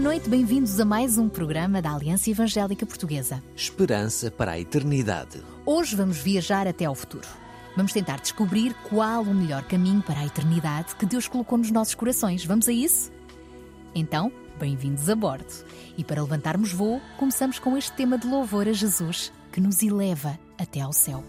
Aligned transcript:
Boa 0.00 0.14
noite, 0.14 0.30
bem-vindos 0.30 0.80
a 0.80 0.84
mais 0.86 1.18
um 1.18 1.28
programa 1.28 1.82
da 1.82 1.92
Aliança 1.92 2.30
Evangélica 2.30 2.86
Portuguesa. 2.86 3.42
Esperança 3.54 4.30
para 4.30 4.52
a 4.52 4.58
eternidade. 4.58 5.42
Hoje 5.66 5.94
vamos 5.94 6.16
viajar 6.16 6.66
até 6.66 6.86
ao 6.86 6.94
futuro. 6.94 7.28
Vamos 7.76 7.92
tentar 7.92 8.18
descobrir 8.18 8.74
qual 8.88 9.22
o 9.22 9.34
melhor 9.34 9.62
caminho 9.64 10.00
para 10.00 10.20
a 10.20 10.24
eternidade 10.24 10.96
que 10.96 11.04
Deus 11.04 11.28
colocou 11.28 11.58
nos 11.58 11.70
nossos 11.70 11.94
corações. 11.94 12.46
Vamos 12.46 12.66
a 12.66 12.72
isso? 12.72 13.12
Então, 13.94 14.32
bem-vindos 14.58 15.10
a 15.10 15.14
bordo. 15.14 15.52
E 15.98 16.02
para 16.02 16.22
levantarmos 16.22 16.72
voo, 16.72 16.98
começamos 17.18 17.58
com 17.58 17.76
este 17.76 17.92
tema 17.92 18.16
de 18.16 18.26
louvor 18.26 18.66
a 18.68 18.72
Jesus 18.72 19.30
que 19.52 19.60
nos 19.60 19.82
eleva 19.82 20.38
até 20.56 20.80
ao 20.80 20.94
céu. 20.94 21.22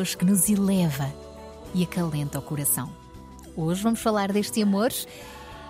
Deus 0.00 0.14
que 0.14 0.24
nos 0.24 0.48
eleva 0.48 1.12
e 1.74 1.84
acalenta 1.84 2.38
o 2.38 2.42
coração. 2.42 2.90
Hoje 3.54 3.82
vamos 3.82 4.00
falar 4.00 4.32
deste 4.32 4.62
amor 4.62 4.90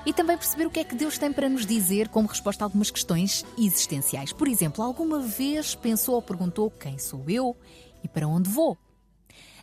e 0.06 0.12
também 0.12 0.38
perceber 0.38 0.66
o 0.66 0.70
que 0.70 0.78
é 0.78 0.84
que 0.84 0.94
Deus 0.94 1.18
tem 1.18 1.32
para 1.32 1.48
nos 1.48 1.66
dizer 1.66 2.08
como 2.10 2.28
resposta 2.28 2.62
a 2.62 2.66
algumas 2.66 2.92
questões 2.92 3.44
existenciais. 3.58 4.32
Por 4.32 4.46
exemplo, 4.46 4.84
alguma 4.84 5.19
vez 5.19 5.74
pensou 5.74 6.14
ou 6.14 6.22
perguntou 6.22 6.70
quem 6.70 6.96
sou 6.96 7.28
eu 7.28 7.56
e 8.04 8.08
para 8.08 8.28
onde 8.28 8.48
vou? 8.48 8.78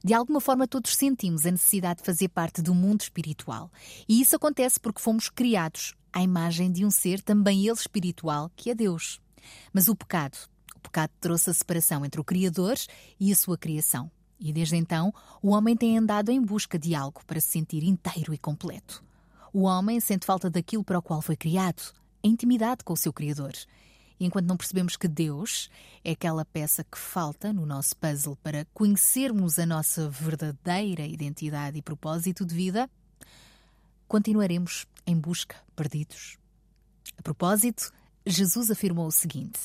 De 0.03 0.13
alguma 0.13 0.41
forma, 0.41 0.67
todos 0.67 0.97
sentimos 0.97 1.45
a 1.45 1.51
necessidade 1.51 2.01
de 2.01 2.06
fazer 2.06 2.27
parte 2.27 2.61
do 2.61 2.75
mundo 2.75 3.00
espiritual. 3.00 3.72
E 4.06 4.19
isso 4.19 4.35
acontece 4.35 4.81
porque 4.81 5.01
fomos 5.01 5.29
criados 5.29 5.95
à 6.11 6.22
imagem 6.22 6.69
de 6.73 6.83
um 6.83 6.91
ser, 6.91 7.22
também 7.22 7.66
ele 7.66 7.72
espiritual, 7.72 8.51
que 8.53 8.69
é 8.69 8.75
Deus. 8.75 9.22
Mas 9.72 9.88
o 9.88 9.95
pecado, 9.95 10.38
o 10.75 10.79
pecado 10.81 11.11
trouxe 11.22 11.51
a 11.51 11.53
separação 11.53 12.03
entre 12.03 12.19
o 12.19 12.23
Criador 12.25 12.75
e 13.17 13.31
a 13.31 13.35
sua 13.35 13.57
criação. 13.57 14.11
E 14.40 14.53
desde 14.53 14.75
então, 14.75 15.14
o 15.42 15.50
homem 15.50 15.75
tem 15.75 15.98
andado 15.98 16.30
em 16.30 16.42
busca 16.42 16.78
de 16.78 16.94
algo 16.94 17.22
para 17.25 17.40
se 17.40 17.48
sentir 17.48 17.84
inteiro 17.84 18.34
e 18.34 18.38
completo. 18.38 19.03
O 19.52 19.64
homem 19.64 20.00
sente 20.00 20.25
falta 20.25 20.50
daquilo 20.50 20.84
para 20.84 21.00
o 21.00 21.02
qual 21.02 21.22
foi 21.22 21.36
criado, 21.36 21.94
a 22.24 22.28
intimidade 22.28 22.84
com 22.84 22.94
o 22.94 22.98
seu 22.98 23.12
Criador. 23.12 23.53
E 24.20 24.25
enquanto 24.25 24.48
não 24.48 24.58
percebemos 24.58 24.96
que 24.96 25.08
Deus 25.08 25.70
é 26.03 26.12
aquela 26.12 26.44
peça 26.44 26.84
que 26.84 26.98
falta 26.98 27.53
no 27.53 27.66
nosso 27.66 27.96
puzzle 27.98 28.36
para 28.38 28.66
conhecermos 28.74 29.59
a 29.59 29.66
nossa 29.66 30.09
verdadeira 30.09 31.06
identidade 31.06 31.78
e 31.78 31.81
propósito 31.81 32.46
de 32.46 32.54
vida, 32.54 32.90
continuaremos 34.08 34.88
em 35.06 35.19
busca, 35.19 35.56
perdidos. 35.75 36.38
A 37.18 37.22
propósito, 37.22 37.92
Jesus 38.25 38.72
afirmou 38.72 39.08
o 39.08 39.12
seguinte: 39.12 39.59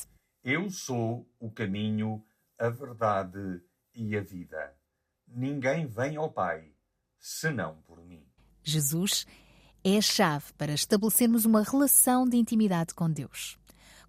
Eu 0.44 0.71
sou 0.71 1.27
o 1.41 1.50
caminho, 1.50 2.22
a 2.59 2.69
verdade 2.69 3.39
e 3.39 3.72
a 4.16 4.20
vida. 4.20 4.75
Ninguém 5.26 5.86
vem 5.86 6.16
ao 6.16 6.30
Pai 6.30 6.72
senão 7.19 7.80
por 7.82 8.04
mim. 8.04 8.26
Jesus 8.62 9.26
é 9.84 9.97
a 9.97 10.03
chave 10.03 10.53
para 10.56 10.72
estabelecermos 10.72 11.44
uma 11.44 11.62
relação 11.62 12.28
de 12.28 12.36
intimidade 12.36 12.94
com 12.94 13.10
Deus. 13.10 13.58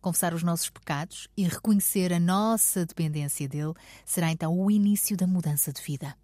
Confessar 0.01 0.33
os 0.33 0.43
nossos 0.43 0.69
pecados 0.69 1.27
e 1.37 1.43
reconhecer 1.43 2.11
a 2.11 2.19
nossa 2.19 2.85
dependência 2.85 3.47
dele 3.47 3.73
será 4.05 4.31
então 4.31 4.59
o 4.59 4.69
início 4.69 5.15
da 5.15 5.25
mudança 5.25 5.71
de 5.71 5.81
vida. 5.81 6.15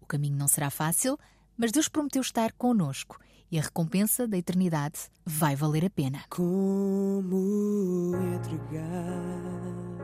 O 0.00 0.06
caminho 0.06 0.36
não 0.36 0.46
será 0.46 0.70
fácil, 0.70 1.18
mas 1.56 1.72
Deus 1.72 1.88
prometeu 1.88 2.22
estar 2.22 2.52
conosco 2.52 3.18
e 3.50 3.58
a 3.58 3.62
recompensa 3.62 4.26
da 4.26 4.36
eternidade 4.36 4.98
vai 5.24 5.56
valer 5.56 5.84
a 5.84 5.90
pena. 5.90 6.24
Como 6.28 8.12
entregar 8.34 10.03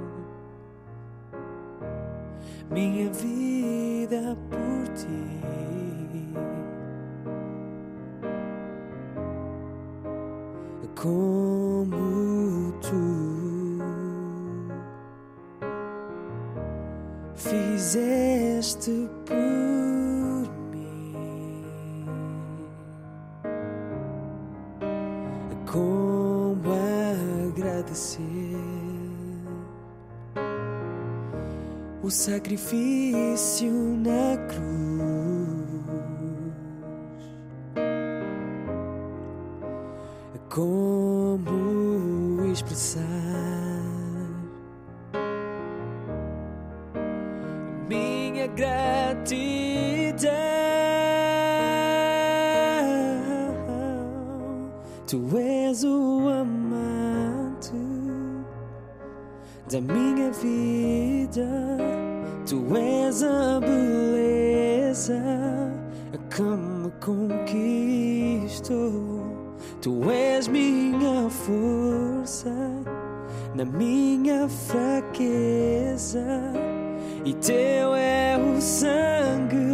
minha 2.71 3.11
vida 3.11 4.37
por 4.49 4.89
ti? 4.95 5.31
Como 10.95 12.73
tu 12.83 13.81
fizeste 17.35 19.09
por 19.25 19.35
mim? 20.71 21.65
Como 25.65 26.71
agradecer 27.49 28.40
o 32.11 32.13
sacrifício 32.13 33.71
na 33.71 34.37
cruz? 34.49 34.91
Como 40.49 42.45
expressar 42.51 43.05
minha 47.89 48.49
gratidão? 48.49 50.33
Tu 55.07 55.39
és 55.39 55.85
o 55.85 56.29
amante 56.29 57.73
da 59.71 59.81
minha 59.81 60.33
vida. 60.33 61.70
Tu 62.51 62.59
és 62.77 63.23
a 63.23 63.61
beleza 63.61 65.23
que 66.31 66.43
me 66.43 66.91
conquistou. 67.01 68.91
Tu 69.81 70.11
és 70.11 70.49
minha 70.49 71.31
força 71.31 72.51
na 73.55 73.65
minha 73.65 74.49
fraqueza. 74.49 76.27
E 77.25 77.35
teu 77.35 77.95
é 77.95 78.37
o 78.37 78.61
sangue 78.61 79.70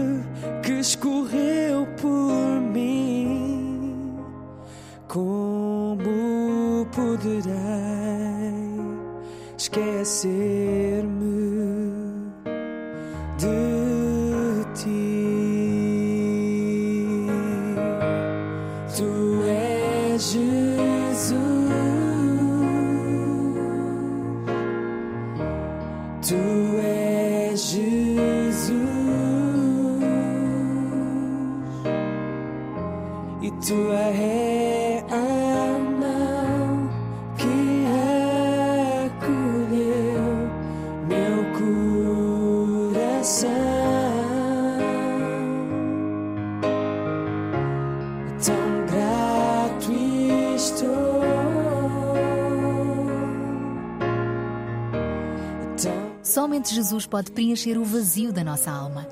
Pode 57.11 57.31
preencher 57.31 57.77
o 57.79 57.85
vazio 57.85 58.33
da 58.33 58.43
nossa 58.43 58.71
alma. 58.71 59.07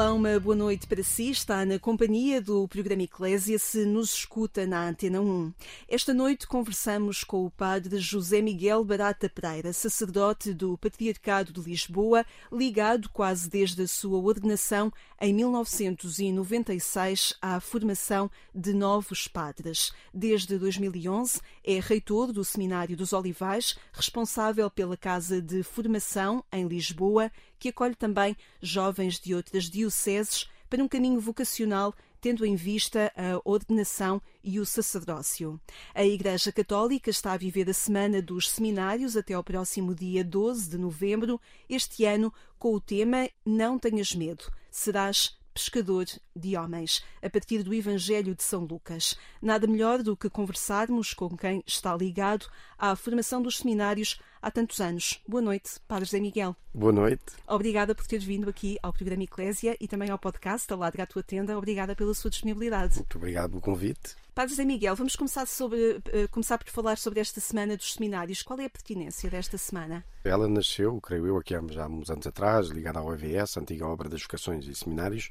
Olá, 0.00 0.14
uma 0.14 0.40
boa 0.40 0.56
noite 0.56 0.86
para 0.86 1.02
si. 1.02 1.30
Está 1.30 1.62
na 1.66 1.78
companhia 1.78 2.40
do 2.40 2.66
programa 2.66 3.02
Eclésia, 3.02 3.58
se 3.58 3.84
nos 3.84 4.14
escuta 4.14 4.66
na 4.66 4.88
Antena 4.88 5.20
1. 5.20 5.52
Esta 5.86 6.14
noite 6.14 6.46
conversamos 6.46 7.22
com 7.22 7.44
o 7.44 7.50
padre 7.50 7.98
José 7.98 8.40
Miguel 8.40 8.82
Barata 8.82 9.28
Pereira, 9.28 9.74
sacerdote 9.74 10.54
do 10.54 10.78
Patriarcado 10.78 11.52
de 11.52 11.60
Lisboa, 11.60 12.24
ligado 12.50 13.10
quase 13.10 13.50
desde 13.50 13.82
a 13.82 13.86
sua 13.86 14.18
ordenação 14.18 14.90
em 15.20 15.34
1996 15.34 17.34
à 17.42 17.60
formação 17.60 18.30
de 18.54 18.72
novos 18.72 19.28
padres. 19.28 19.92
Desde 20.14 20.56
2011 20.56 21.42
é 21.62 21.78
reitor 21.78 22.32
do 22.32 22.42
Seminário 22.42 22.96
dos 22.96 23.12
Olivais, 23.12 23.76
responsável 23.92 24.70
pela 24.70 24.96
Casa 24.96 25.42
de 25.42 25.62
Formação 25.62 26.42
em 26.50 26.66
Lisboa, 26.66 27.30
que 27.60 27.68
acolhe 27.68 27.94
também 27.94 28.36
jovens 28.60 29.20
de 29.20 29.34
outras 29.34 29.70
dioceses 29.70 30.48
para 30.68 30.82
um 30.82 30.88
caminho 30.88 31.20
vocacional 31.20 31.94
tendo 32.20 32.44
em 32.44 32.54
vista 32.54 33.12
a 33.16 33.40
ordenação 33.48 34.20
e 34.44 34.60
o 34.60 34.66
sacerdócio. 34.66 35.58
A 35.94 36.04
Igreja 36.04 36.52
Católica 36.52 37.10
está 37.10 37.32
a 37.32 37.36
viver 37.36 37.68
a 37.68 37.72
Semana 37.72 38.20
dos 38.20 38.50
Seminários 38.50 39.16
até 39.16 39.34
ao 39.34 39.42
próximo 39.42 39.94
dia 39.94 40.22
12 40.22 40.68
de 40.68 40.78
novembro, 40.78 41.40
este 41.68 42.04
ano 42.04 42.32
com 42.58 42.74
o 42.74 42.80
tema 42.80 43.28
Não 43.44 43.78
tenhas 43.78 44.14
medo, 44.14 44.44
serás 44.70 45.38
pescador 45.54 46.06
de 46.40 46.56
homens, 46.56 47.04
a 47.22 47.30
partir 47.30 47.62
do 47.62 47.72
Evangelho 47.72 48.34
de 48.34 48.42
São 48.42 48.64
Lucas. 48.64 49.16
Nada 49.40 49.66
melhor 49.66 50.02
do 50.02 50.16
que 50.16 50.28
conversarmos 50.28 51.14
com 51.14 51.36
quem 51.36 51.62
está 51.66 51.94
ligado 51.96 52.46
à 52.78 52.96
formação 52.96 53.40
dos 53.40 53.58
seminários 53.58 54.18
há 54.42 54.50
tantos 54.50 54.80
anos. 54.80 55.20
Boa 55.28 55.42
noite, 55.42 55.78
Padre 55.86 56.06
José 56.06 56.20
Miguel. 56.20 56.56
Boa 56.72 56.92
noite. 56.92 57.22
Obrigada 57.46 57.94
por 57.94 58.06
ter 58.06 58.18
vindo 58.18 58.48
aqui 58.48 58.78
ao 58.82 58.92
programa 58.92 59.24
Eclésia 59.24 59.76
e 59.80 59.86
também 59.86 60.10
ao 60.10 60.18
podcast 60.18 60.72
Aladra 60.72 61.02
a 61.02 61.06
Tua 61.06 61.22
Tenda. 61.22 61.56
Obrigada 61.56 61.94
pela 61.94 62.14
sua 62.14 62.30
disponibilidade. 62.30 62.96
Muito 62.96 63.18
obrigado 63.18 63.50
pelo 63.50 63.60
convite. 63.60 64.16
Padre 64.34 64.50
José 64.50 64.64
Miguel, 64.64 64.94
vamos 64.96 65.16
começar, 65.16 65.44
sobre, 65.46 66.00
eh, 66.12 66.26
começar 66.28 66.56
por 66.56 66.68
falar 66.68 66.96
sobre 66.96 67.20
esta 67.20 67.40
Semana 67.40 67.76
dos 67.76 67.92
Seminários. 67.92 68.42
Qual 68.42 68.58
é 68.60 68.64
a 68.64 68.70
pertinência 68.70 69.28
desta 69.28 69.58
semana? 69.58 70.04
Ela 70.24 70.48
nasceu, 70.48 70.98
creio 71.00 71.26
eu, 71.26 71.36
aqui 71.36 71.54
há 71.54 71.60
uns 71.60 71.76
anos 71.76 72.26
atrás, 72.26 72.68
ligada 72.68 73.00
ao 73.00 73.12
EVS, 73.12 73.56
antiga 73.56 73.86
obra 73.86 74.08
das 74.08 74.22
vocações 74.22 74.66
e 74.66 74.74
seminários, 74.74 75.30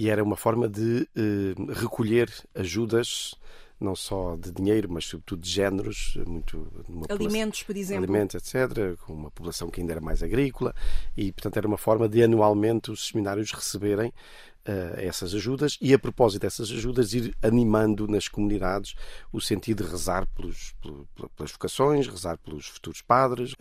e 0.00 0.08
era 0.08 0.24
uma 0.24 0.34
forma 0.34 0.66
de 0.66 1.06
eh, 1.14 1.54
recolher 1.74 2.32
ajudas 2.54 3.34
não 3.78 3.94
só 3.94 4.34
de 4.34 4.50
dinheiro, 4.50 4.88
mas 4.90 5.04
sobretudo 5.04 5.42
de 5.42 5.50
géneros, 5.50 6.18
muito 6.26 6.70
numa 6.88 7.06
Alimentos, 7.08 7.62
por 7.62 7.76
exemplo. 7.76 8.04
alimentos, 8.04 8.34
etc., 8.34 8.96
com 8.98 9.12
uma 9.12 9.30
população 9.30 9.68
que 9.70 9.80
ainda 9.80 9.92
era 9.92 10.00
mais 10.00 10.22
agrícola, 10.22 10.74
e 11.16 11.30
portanto 11.32 11.58
era 11.58 11.66
uma 11.66 11.78
forma 11.78 12.08
de 12.08 12.22
anualmente 12.22 12.90
os 12.90 13.08
seminários 13.08 13.52
receberem 13.52 14.12
essas 14.96 15.34
ajudas 15.34 15.76
e, 15.80 15.92
a 15.94 15.98
propósito 15.98 16.42
dessas 16.42 16.70
ajudas, 16.70 17.12
ir 17.12 17.34
animando 17.42 18.06
nas 18.06 18.28
comunidades 18.28 18.94
o 19.32 19.40
sentido 19.40 19.84
de 19.84 19.90
rezar 19.90 20.26
pelos, 20.34 20.74
pel- 20.82 21.06
pelas 21.36 21.52
vocações, 21.52 22.06
rezar 22.06 22.38
pelos 22.38 22.66
futuros 22.66 23.02
padres. 23.02 23.54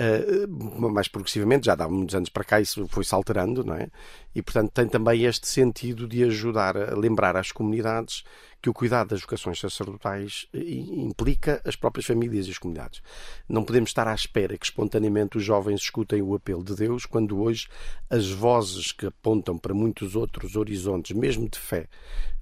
Mais 0.91 1.08
progressivamente, 1.08 1.65
já 1.65 1.74
há 1.74 1.89
muitos 1.89 2.15
anos 2.15 2.29
para 2.29 2.44
cá, 2.44 2.62
isso 2.62 2.88
foi-se 2.89 3.13
alterando, 3.15 3.63
não 3.63 3.75
é? 3.75 3.88
E, 4.36 4.41
portanto, 4.41 4.72
tem 4.72 4.88
também 4.88 5.24
este 5.24 5.48
sentido 5.48 6.08
de 6.08 6.24
ajudar 6.24 6.77
a 6.77 6.96
lembrar 6.96 7.36
às 7.36 7.51
comunidades 7.51 8.24
que 8.62 8.70
o 8.70 8.74
cuidado 8.74 9.10
das 9.10 9.22
vocações 9.22 9.58
sacerdotais 9.58 10.46
eh, 10.53 10.60
implica 10.60 11.62
as 11.63 11.77
próprias 11.77 12.06
famílias 12.06 12.46
e 12.46 12.51
as 12.51 12.58
comunidades. 12.58 13.01
Não 13.48 13.63
podemos 13.63 13.89
estar 13.89 14.06
à 14.06 14.13
espera 14.13 14.58
que 14.58 14.65
espontaneamente 14.65 15.38
os 15.38 15.44
jovens 15.46 15.82
escutem 15.82 16.22
o 16.22 16.36
apelo 16.36 16.62
de 16.63 16.75
Deus, 16.75 17.06
quando 17.06 17.39
hoje 17.41 17.70
as 18.10 18.29
vozes 18.29 18.91
que 18.91 19.06
apontam 19.06 19.58
para 19.58 19.74
muitos 19.74 20.13
outros 20.13 20.58
horizontes, 20.58 20.88
mesmo 21.15 21.50
de 21.50 21.60
fé, 21.60 21.88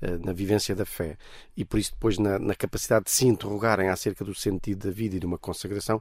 eh, 0.01 0.17
na 0.23 0.31
vivência 0.31 0.75
da 0.75 0.85
fé, 0.85 1.17
e 1.55 1.65
por 1.65 1.79
isso 1.79 1.91
depois 1.91 2.19
na, 2.19 2.37
na 2.37 2.53
capacidade 2.53 3.05
de 3.05 3.11
se 3.11 3.25
interrogarem 3.25 3.89
acerca 3.89 4.23
do 4.23 4.35
sentido 4.35 4.87
da 4.87 4.93
vida 4.93 5.15
e 5.15 5.19
de 5.19 5.25
uma 5.25 5.39
consagração, 5.39 5.99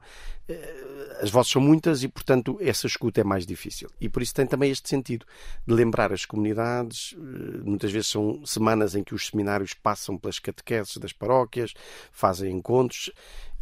eh, 0.49 1.19
as 1.23 1.31
vozes 1.31 1.53
são 1.53 1.63
muitas 1.63 2.03
e, 2.03 2.09
portanto, 2.09 2.59
essa 2.61 2.87
escuta 2.87 3.23
é 3.23 3.25
mais 3.25 3.47
difícil. 3.47 3.89
E 3.99 4.07
por 4.09 4.21
isso 4.21 4.35
tem 4.35 4.47
também 4.47 4.71
este 4.71 4.89
sentido 4.89 5.25
de 5.67 5.73
lembrar 5.73 6.13
as 6.13 6.27
comunidades. 6.27 7.15
eh, 7.17 7.63
Muitas 7.65 7.91
vezes 7.91 8.09
são 8.09 8.45
semanas 8.45 8.95
em 8.95 9.03
que 9.03 9.15
os 9.15 9.29
seminários 9.29 9.73
passam 9.73 10.19
pelas 10.19 10.39
catequeses 10.39 10.99
das 10.99 11.13
paróquias, 11.13 11.73
fazem 12.13 12.53
encontros. 12.53 13.11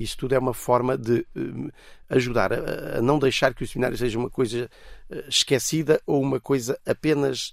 Isto 0.00 0.18
tudo 0.18 0.34
é 0.34 0.38
uma 0.38 0.54
forma 0.54 0.98
de 0.98 1.24
ajudar 2.08 2.52
a, 2.52 3.00
não 3.00 3.20
deixar 3.20 3.54
que 3.54 3.62
o 3.62 3.66
seminário 3.68 3.96
seja 3.96 4.18
uma 4.18 4.28
coisa 4.28 4.68
esquecida 5.28 6.00
ou 6.04 6.20
uma 6.20 6.40
coisa 6.40 6.76
apenas 6.84 7.52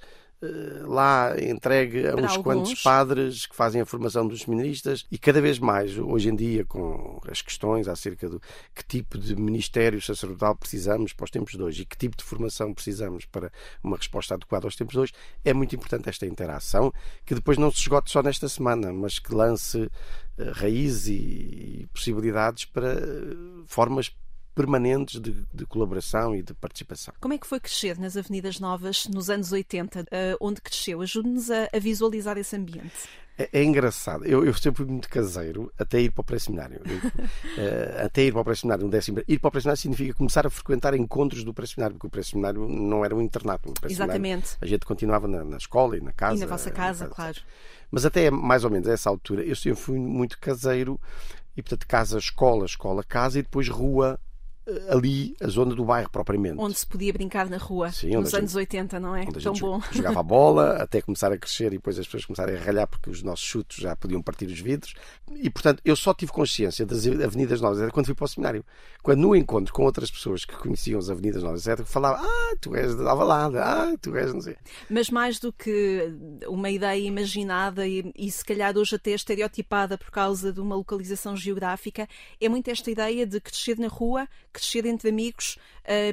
lá 0.88 1.36
entregue 1.40 2.08
a 2.08 2.14
Para 2.14 2.24
uns 2.24 2.32
alguns. 2.32 2.44
quantos 2.44 2.84
padres 2.84 3.46
que 3.46 3.56
fazem 3.56 3.82
a 3.82 3.86
formação 3.86 4.28
dos 4.28 4.42
seminaristas 4.42 5.06
e 5.12 5.18
cada 5.18 5.40
vez 5.40 5.60
mais, 5.60 5.98
hoje 5.98 6.30
em 6.30 6.36
dia, 6.36 6.66
com 6.66 7.20
as 7.30 7.42
questões 7.42 7.88
acerca 7.88 8.28
do 8.28 8.42
que 8.74 8.84
tipo 8.84 9.18
de 9.18 9.36
ministério 9.36 10.02
sacerdotal 10.02 10.56
precisamos 10.56 11.14
para 11.14 11.26
os 11.26 11.32
tempos 11.32 11.54
de 11.54 11.62
hoje 11.62 11.82
e 11.84 11.86
que 11.86 11.98
tipo 11.98 12.18
de 12.18 12.24
formação 12.24 12.74
precisamos 12.74 13.26
para 13.26 13.52
uma 13.84 13.98
resposta 13.98 14.34
adequada 14.34 14.66
aos 14.68 14.76
tempos 14.76 14.94
de 14.94 15.00
hoje, 15.00 15.14
é 15.46 15.54
muito 15.54 15.76
importante 15.76 16.10
esta 16.10 16.26
interação, 16.26 16.94
que 17.26 17.36
depois 17.36 17.58
não 17.58 17.72
se 17.72 17.80
esgote 17.80 18.12
só 18.12 18.24
nesta 18.24 18.50
semana, 18.50 18.92
mas 18.92 19.20
que 19.20 19.34
lance 19.34 19.90
eh, 20.38 20.52
raízes 20.54 21.08
e, 21.08 21.82
e 21.82 21.88
possibilidades 21.94 22.66
para 22.66 22.94
eh, 22.94 23.36
formas 23.66 24.16
permanentes 24.54 25.20
de, 25.20 25.46
de, 25.54 25.66
colaboração 25.66 26.36
e 26.36 26.42
de 26.42 26.54
participação. 26.54 27.14
Como 27.20 27.34
é 27.34 27.38
que 27.38 27.48
foi 27.48 27.60
crescer 27.60 27.98
nas 27.98 28.18
Avenidas 28.18 28.60
Novas 28.60 29.08
nos 29.08 29.30
anos 29.30 29.52
80, 29.52 30.02
uh, 30.02 30.06
onde 30.40 30.62
cresceu? 30.62 31.02
Ajude-nos 31.02 31.50
a, 31.50 31.70
a, 31.74 31.80
visualizar 31.80 32.38
esse 32.38 32.56
ambiente. 32.56 33.10
É, 33.38 33.50
é 33.54 33.64
engraçado. 33.64 34.26
Eu, 34.26 34.46
eu, 34.46 34.54
sempre 34.54 34.84
fui 34.84 34.92
muito 34.92 35.10
caseiro 35.10 35.72
até 35.80 36.02
ir 36.02 36.12
para 36.12 36.22
o 36.22 36.24
pré-seminário. 36.24 36.82
uh, 36.82 38.04
até 38.06 38.24
ir 38.24 38.32
para 38.32 38.42
o 38.42 38.44
pré-seminário, 38.44 38.86
um 38.86 38.90
décimo. 38.90 39.20
Ir 39.28 39.40
para 39.40 39.48
o 39.48 39.52
pré-seminário 39.52 39.82
significa 39.82 40.14
começar 40.14 40.46
a 40.46 40.50
frequentar 40.50 40.94
encontros 40.94 41.44
do 41.44 41.54
pré-seminário, 41.54 41.96
porque 41.96 42.08
o 42.08 42.10
pré-seminário 42.10 42.68
não 42.68 43.06
era 43.06 43.16
um 43.16 43.22
internato. 43.22 43.74
Exatamente. 43.90 44.58
A 44.60 44.66
gente 44.66 44.86
continuava 44.86 45.28
na, 45.28 45.44
na, 45.44 45.58
escola 45.58 45.98
e 45.98 46.02
na 46.02 46.12
casa. 46.12 46.36
E 46.36 46.40
na 46.40 46.46
vossa 46.46 46.70
casa, 46.70 47.06
na 47.06 47.10
casa, 47.10 47.16
claro. 47.16 47.38
Mas 47.90 48.06
até 48.06 48.30
mais 48.30 48.64
ou 48.64 48.70
menos 48.70 48.88
a 48.88 48.94
essa 48.94 49.10
altura, 49.10 49.44
eu 49.44 49.56
sempre 49.56 49.80
fui 49.80 49.98
muito 49.98 50.38
caseiro 50.40 51.00
e, 51.56 51.62
portanto, 51.62 51.86
casa, 51.88 52.18
escola, 52.18 52.66
escola, 52.66 53.04
casa 53.04 53.40
e 53.40 53.42
depois 53.42 53.68
rua, 53.68 54.20
ali 54.90 55.36
a 55.42 55.48
zona 55.48 55.76
do 55.76 55.86
bairro 55.86 56.10
propriamente. 56.10 56.56
Onde 56.58 56.78
se 56.78 56.86
podia 56.86 57.14
brincar 57.14 57.50
na 57.50 57.58
rua 57.58 57.92
Sim, 57.92 58.12
nos 58.12 58.34
anos 58.34 58.56
80, 58.56 59.00
não 59.00 59.16
é? 59.16 59.26
Tão 59.26 59.54
bom. 59.54 59.82
Jogava 59.92 60.20
a 60.20 60.24
bola 60.24 60.78
até 60.78 61.02
começar 61.02 61.32
a 61.32 61.38
crescer 61.38 61.68
e 61.68 61.78
depois 61.78 61.98
as 61.98 62.06
pessoas 62.06 62.26
começarem 62.26 62.56
a 62.56 62.60
ralhar 62.60 62.88
porque 62.88 63.10
os 63.10 63.24
nossos 63.24 63.46
chutos 63.46 63.78
já 63.78 63.96
podiam 63.96 64.22
partir 64.22 64.46
os 64.46 64.60
vidros. 64.60 64.94
E 65.36 65.50
portanto 65.50 65.82
eu 65.84 65.96
só 65.96 66.14
tive 66.14 66.32
consciência 66.32 66.86
das 66.86 67.06
Avenidas 67.08 67.62
Novas 67.62 67.80
era 67.80 67.92
quando 67.92 68.06
fui 68.06 68.16
para 68.16 68.26
o 68.26 68.28
seminário. 68.28 68.66
Quando 69.02 69.20
no 69.20 69.36
encontro 69.36 69.74
com 69.74 69.84
outras 69.84 70.12
pessoas 70.12 70.46
que 70.46 70.56
conheciam 70.56 71.00
as 71.00 71.10
Avenidas 71.10 71.44
Novas, 71.44 71.68
etc., 71.68 71.86
falava: 71.86 72.22
Ah, 72.24 72.56
tu 72.60 72.76
és 72.76 72.96
de 72.96 73.08
Alvalade, 73.08 73.58
ah, 73.58 73.96
tu 74.02 74.16
és 74.16 74.34
não 74.34 74.42
sei. 74.42 74.56
Mas 74.90 75.10
mais 75.10 75.40
do 75.40 75.52
que 75.52 76.14
uma 76.48 76.70
ideia 76.70 77.02
imaginada 77.02 77.88
e, 77.88 78.12
e 78.16 78.32
se 78.32 78.44
calhar 78.44 78.78
hoje 78.78 78.96
até 78.96 79.12
estereotipada 79.12 79.98
por 79.98 80.12
causa 80.12 80.52
de 80.52 80.60
uma 80.60 80.76
localização 80.76 81.36
geográfica, 81.36 82.08
é 82.40 82.50
muito 82.50 82.70
esta 82.70 82.90
ideia 82.90 83.26
de 83.26 83.40
crescer 83.40 83.78
na 83.78 83.88
rua, 83.88 84.28
crescer 84.62 84.86
entre 84.86 85.10
amigos 85.10 85.58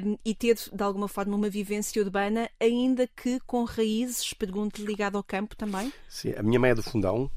um, 0.03 0.17
e 0.25 0.33
ter, 0.33 0.55
de 0.55 0.83
alguma 0.83 1.07
forma, 1.07 1.35
uma 1.35 1.49
vivência 1.49 2.01
urbana, 2.01 2.49
ainda 2.59 3.05
que 3.07 3.39
com 3.41 3.63
raízes, 3.63 4.33
pergunto, 4.33 4.83
ligado 4.83 5.17
ao 5.17 5.23
campo 5.23 5.55
também? 5.55 5.93
Sim, 6.09 6.33
a 6.35 6.41
minha 6.41 6.59
mãe 6.59 6.71
é 6.71 6.75
do 6.75 6.81
Fundão. 6.81 7.29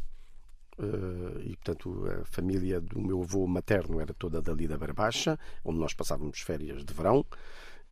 Uh, 0.79 1.39
e 1.45 1.55
portanto 1.57 2.07
a 2.09 2.25
família 2.25 2.81
do 2.81 2.99
meu 2.99 3.23
avô 3.23 3.47
materno 3.47 4.01
era 4.01 4.15
toda 4.15 4.41
dali 4.41 4.67
da 4.67 4.79
Barbaixa, 4.79 5.39
onde 5.63 5.79
nós 5.79 5.93
passávamos 5.93 6.41
férias 6.41 6.83
de 6.83 6.95
verão. 6.95 7.25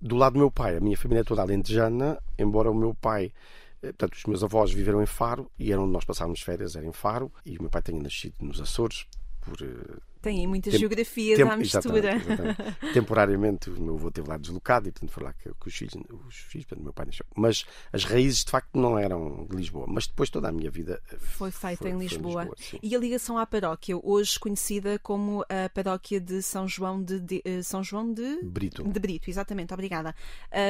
Do 0.00 0.16
lado 0.16 0.32
do 0.32 0.38
meu 0.38 0.50
pai, 0.50 0.78
a 0.78 0.80
minha 0.80 0.96
família 0.96 1.20
é 1.20 1.24
toda 1.24 1.42
alentejana, 1.42 2.18
embora 2.38 2.70
o 2.70 2.74
meu 2.74 2.94
pai 2.94 3.32
eh, 3.82 3.88
Portanto, 3.88 4.14
os 4.14 4.24
meus 4.24 4.42
avós 4.42 4.72
viveram 4.72 5.02
em 5.02 5.06
Faro 5.06 5.50
e 5.58 5.70
era 5.70 5.80
onde 5.80 5.92
nós 5.92 6.06
passávamos 6.06 6.40
férias, 6.40 6.74
era 6.74 6.86
em 6.86 6.92
Faro, 6.92 7.30
e 7.44 7.58
o 7.58 7.62
meu 7.62 7.70
pai 7.70 7.82
tinha 7.82 8.02
nascido 8.02 8.34
nos 8.40 8.60
Açores, 8.60 9.06
por 9.42 9.60
uh, 9.60 10.00
tem 10.20 10.46
muita 10.46 10.70
Tem, 10.70 10.78
geografia 10.78 11.36
tempo, 11.36 11.52
à 11.52 11.56
mistura. 11.56 12.14
Exatamente, 12.14 12.32
exatamente. 12.32 12.76
Temporariamente, 12.92 13.70
o 13.70 13.80
meu 13.80 13.94
avô 13.94 14.08
esteve 14.08 14.28
lá 14.28 14.36
deslocado 14.36 14.88
e, 14.88 14.92
portanto, 14.92 15.10
foi 15.10 15.22
lá 15.22 15.32
que, 15.32 15.50
que 15.52 15.68
os 15.68 15.74
filhos, 15.74 15.94
os 16.26 16.36
filhos 16.36 16.66
portanto, 16.66 16.84
meu 16.84 16.92
pai 16.92 17.06
nasceu. 17.06 17.26
Mas 17.34 17.64
as 17.92 18.04
raízes, 18.04 18.44
de 18.44 18.50
facto, 18.50 18.78
não 18.78 18.98
eram 18.98 19.46
de 19.48 19.56
Lisboa. 19.56 19.86
Mas 19.88 20.06
depois 20.06 20.30
toda 20.30 20.48
a 20.48 20.52
minha 20.52 20.70
vida 20.70 21.00
eh, 21.12 21.16
foi 21.18 21.50
feita 21.50 21.88
em 21.88 21.98
Lisboa. 21.98 22.44
Em 22.44 22.48
Lisboa 22.48 22.80
e 22.82 22.94
a 22.94 22.98
ligação 22.98 23.38
à 23.38 23.46
paróquia, 23.46 23.98
hoje 24.02 24.38
conhecida 24.38 24.98
como 24.98 25.42
a 25.42 25.68
paróquia 25.68 26.20
de 26.20 26.42
São 26.42 26.68
João 26.68 27.02
de, 27.02 27.20
de 27.20 27.42
uh, 27.46 27.62
São 27.62 27.82
João 27.82 28.12
de 28.12 28.42
Brito. 28.42 28.84
De 28.84 29.00
Brito, 29.00 29.30
exatamente, 29.30 29.72
obrigada. 29.72 30.14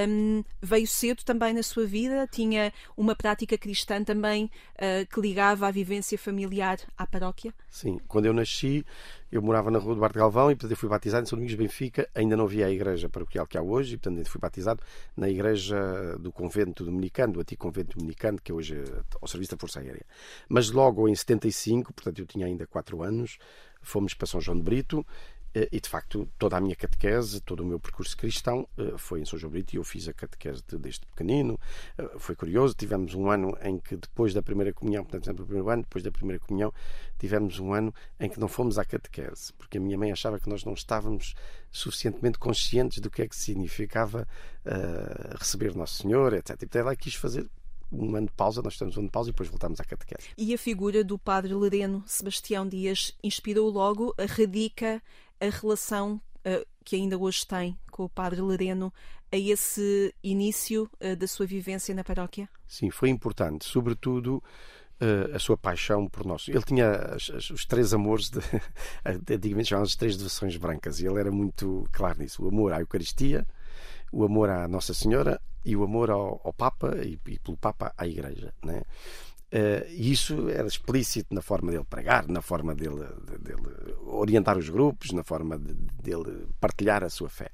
Um, 0.09 0.45
veio 0.61 0.87
cedo 0.87 1.25
também 1.25 1.53
na 1.53 1.63
sua 1.63 1.87
vida, 1.87 2.29
tinha 2.31 2.73
uma 2.97 3.15
prática 3.15 3.57
cristã 3.59 4.03
também 4.03 4.45
uh, 4.45 5.07
que 5.13 5.21
ligava 5.21 5.67
a 5.67 5.71
vivência 5.71 6.19
familiar 6.19 6.79
à 6.97 7.07
paróquia? 7.07 7.55
Sim, 7.69 7.99
quando 8.07 8.27
eu 8.27 8.33
nasci 8.33 8.85
eu 9.31 9.41
morava 9.41 9.71
na 9.71 9.79
rua 9.79 9.95
Bar 9.95 10.13
Galvão 10.13 10.51
e, 10.51 10.55
portanto, 10.55 10.73
eu 10.73 10.77
fui 10.77 10.89
batizado 10.89 11.23
em 11.23 11.27
São 11.27 11.37
Domingos 11.37 11.57
Benfica. 11.57 12.09
Ainda 12.15 12.37
não 12.37 12.45
havia 12.45 12.67
a 12.67 12.71
igreja 12.71 13.09
paroquial 13.09 13.47
que 13.47 13.57
há 13.57 13.63
hoje 13.63 13.95
e, 13.95 13.99
portanto, 13.99 14.29
fui 14.29 14.41
batizado 14.41 14.83
na 15.17 15.29
igreja 15.29 16.17
do 16.19 16.33
convento 16.33 16.85
dominicano, 16.85 17.35
do 17.35 17.41
antigo 17.41 17.63
convento 17.63 17.97
dominicano, 17.97 18.39
que 18.43 18.53
hoje 18.53 18.77
é 18.77 19.03
ao 19.21 19.29
serviço 19.29 19.53
da 19.53 19.59
Força 19.59 19.81
Aérea. 19.81 20.05
Mas 20.49 20.71
logo 20.71 21.09
em 21.09 21.15
75, 21.15 21.93
portanto, 21.93 22.19
eu 22.19 22.27
tinha 22.27 22.47
ainda 22.47 22.67
4 22.67 23.03
anos, 23.03 23.39
fomos 23.81 24.15
para 24.15 24.27
São 24.27 24.41
João 24.41 24.57
de 24.57 24.63
Brito 24.63 25.07
e 25.55 25.81
de 25.81 25.89
facto 25.89 26.29
toda 26.39 26.57
a 26.57 26.61
minha 26.61 26.77
catequese, 26.77 27.41
todo 27.41 27.61
o 27.61 27.67
meu 27.67 27.81
percurso 27.81 28.17
cristão 28.17 28.69
eh, 28.79 28.95
foi 28.97 29.21
em 29.21 29.25
São 29.25 29.39
João 29.39 29.51
Brito 29.51 29.75
e 29.75 29.79
eu 29.79 29.85
fiz 29.85 30.07
a 30.09 30.13
catequese 30.13 30.63
desde 30.79 31.07
pequenino. 31.07 31.59
Eh, 31.99 32.11
foi 32.19 32.37
curioso, 32.37 32.75
tivemos 32.75 33.15
um 33.15 33.31
ano 33.31 33.57
em 33.63 33.79
que 33.79 33.97
depois 33.97 34.33
da 34.33 34.43
primeira 34.43 34.73
comunhão, 34.73 35.03
portanto, 35.03 35.25
sempre 35.25 35.43
o 35.43 35.47
primeiro 35.47 35.69
ano, 35.69 35.83
depois 35.83 36.05
da 36.05 36.13
primeira 36.13 36.39
comunhão, 36.39 36.73
tivemos 37.19 37.59
um 37.59 37.73
ano 37.73 37.93
em 38.19 38.29
que 38.29 38.39
não 38.39 38.49
fomos 38.49 38.79
à 38.79 38.85
catequese, 38.85 39.53
porque 39.55 39.79
a 39.79 39.81
minha 39.81 39.99
mãe 39.99 40.13
achava 40.13 40.39
que 40.39 40.49
nós 40.49 40.65
não 40.65 40.75
estávamos 40.75 41.35
suficientemente 41.71 42.39
conscientes 42.39 43.01
do 43.01 43.11
que 43.11 43.23
é 43.23 43.29
que 43.29 43.37
significava 43.37 44.27
uh, 44.65 45.37
receber 45.37 45.75
Nosso 45.75 46.03
Senhor, 46.03 46.33
etc. 46.33 46.51
E 46.51 46.57
portanto 46.57 46.77
ela 46.77 46.97
quis 46.97 47.15
fazer 47.15 47.49
um 47.93 48.15
ano 48.15 48.27
de 48.27 48.33
pausa, 48.33 48.63
nós 48.63 48.75
estamos 48.75 48.97
um 48.97 49.01
ano 49.01 49.09
de 49.09 49.13
pausa 49.13 49.31
e 49.31 49.33
depois 49.33 49.49
voltamos 49.49 49.81
à 49.81 49.85
catequese. 49.85 50.29
E 50.39 50.55
a 50.55 50.59
figura 50.59 51.03
do 51.03 51.19
padre 51.19 51.55
Lereno 51.55 52.03
Sebastião 52.07 52.69
Dias 52.69 53.15
inspirou 53.23 53.69
logo, 53.69 54.15
radica 54.19 55.03
a 55.41 55.49
relação 55.49 56.21
uh, 56.47 56.67
que 56.85 56.97
ainda 56.97 57.19
hoje 57.19 57.47
tem 57.47 57.79
com 57.91 58.05
o 58.05 58.09
Padre 58.09 58.41
Lereno 58.41 58.93
a 59.33 59.37
esse 59.37 60.15
início 60.23 60.91
uh, 61.01 61.17
da 61.17 61.27
sua 61.27 61.47
vivência 61.47 61.95
na 61.95 62.05
paróquia? 62.05 62.49
Sim, 62.67 62.91
foi 62.91 63.09
importante, 63.09 63.65
sobretudo 63.65 64.43
uh, 65.01 65.35
a 65.35 65.39
sua 65.39 65.57
paixão 65.57 66.07
por 66.07 66.25
nós. 66.25 66.47
Ele 66.49 66.63
tinha 66.63 66.91
as, 66.91 67.31
as, 67.31 67.51
os 67.51 67.65
três 67.65 67.95
amores, 67.95 68.31
de, 68.31 68.41
antigamente 69.05 69.71
chamavam 69.71 69.87
as 69.87 69.97
três 69.97 70.17
devoções 70.17 70.57
brancas, 70.57 71.01
e 71.01 71.07
ele 71.07 71.19
era 71.19 71.31
muito 71.31 71.89
claro 71.93 72.19
nisso: 72.21 72.45
o 72.45 72.49
amor 72.49 72.73
à 72.73 72.81
Eucaristia, 72.81 73.47
o 74.13 74.25
amor 74.25 74.51
à 74.51 74.69
Nossa 74.69 74.95
Senhora 74.95 75.41
e 75.65 75.77
o 75.77 75.85
amor 75.85 76.11
ao, 76.11 76.41
ao 76.45 76.53
Papa 76.53 76.97
e, 77.05 77.19
e, 77.27 77.39
pelo 77.39 77.57
Papa 77.57 77.93
à 77.97 78.07
Igreja. 78.07 78.53
Né? 78.65 78.83
Uh, 79.53 79.83
e 79.89 80.13
isso 80.13 80.49
era 80.49 80.69
explícito 80.69 81.35
na 81.35 81.43
forma 81.43 81.73
dele 81.73 81.85
pregar, 81.89 82.29
na 82.29 82.41
forma 82.41 82.73
dele, 82.73 83.05
dele 83.41 83.97
orientar 84.07 84.57
os 84.57 84.69
grupos, 84.69 85.11
na 85.11 85.25
forma 85.25 85.59
de, 85.59 85.75
dele 85.75 86.47
partilhar 86.61 87.03
a 87.03 87.11
sua 87.11 87.29
fé. 87.29 87.51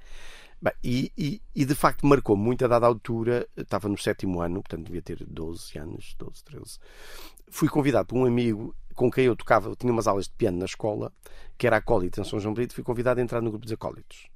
Bem, 0.60 0.74
e, 0.84 1.12
e, 1.16 1.42
e, 1.54 1.64
de 1.64 1.74
facto 1.74 2.06
marcou 2.06 2.36
muito 2.36 2.64
a 2.64 2.68
dada 2.68 2.86
altura, 2.86 3.46
estava 3.56 3.88
no 3.88 3.96
sétimo 3.96 4.40
ano, 4.40 4.62
portanto 4.62 4.86
devia 4.86 5.02
ter 5.02 5.24
12 5.26 5.78
anos, 5.78 6.14
12, 6.18 6.44
13. 6.44 6.78
Fui 7.48 7.68
convidado 7.68 8.08
por 8.08 8.18
um 8.18 8.26
amigo 8.26 8.74
com 8.94 9.10
quem 9.10 9.26
eu 9.26 9.36
tocava, 9.36 9.68
eu 9.68 9.76
tinha 9.76 9.92
umas 9.92 10.06
aulas 10.06 10.26
de 10.26 10.32
piano 10.32 10.58
na 10.58 10.64
escola, 10.64 11.12
que 11.56 11.66
era 11.66 11.76
acólito 11.76 12.20
em 12.20 12.24
São 12.24 12.40
João 12.40 12.54
Brito, 12.54 12.74
fui 12.74 12.84
convidado 12.84 13.20
a 13.20 13.22
entrar 13.22 13.40
no 13.40 13.50
grupo 13.50 13.64
dos 13.64 13.72
acólitos. 13.72 14.28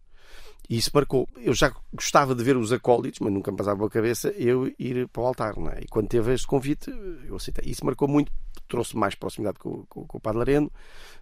E 0.70 0.76
isso 0.76 0.92
marcou. 0.94 1.28
Eu 1.36 1.52
já 1.52 1.74
gostava 1.92 2.32
de 2.32 2.44
ver 2.44 2.56
os 2.56 2.72
acólitos, 2.72 3.18
mas 3.18 3.32
nunca 3.32 3.50
me 3.50 3.56
passava 3.56 3.76
pela 3.76 3.90
cabeça 3.90 4.28
eu 4.36 4.72
ir 4.78 5.08
para 5.08 5.20
o 5.20 5.26
altar. 5.26 5.56
Não 5.56 5.68
é? 5.68 5.80
E 5.80 5.88
quando 5.88 6.06
teve 6.06 6.32
este 6.32 6.46
convite, 6.46 6.92
eu 7.26 7.34
aceitei. 7.34 7.68
Isso 7.68 7.84
marcou 7.84 8.06
muito, 8.06 8.30
trouxe 8.68 8.96
mais 8.96 9.16
proximidade 9.16 9.58
com, 9.58 9.84
com, 9.86 10.06
com 10.06 10.18
o 10.18 10.20
Padre 10.20 10.38
Lareno, 10.38 10.70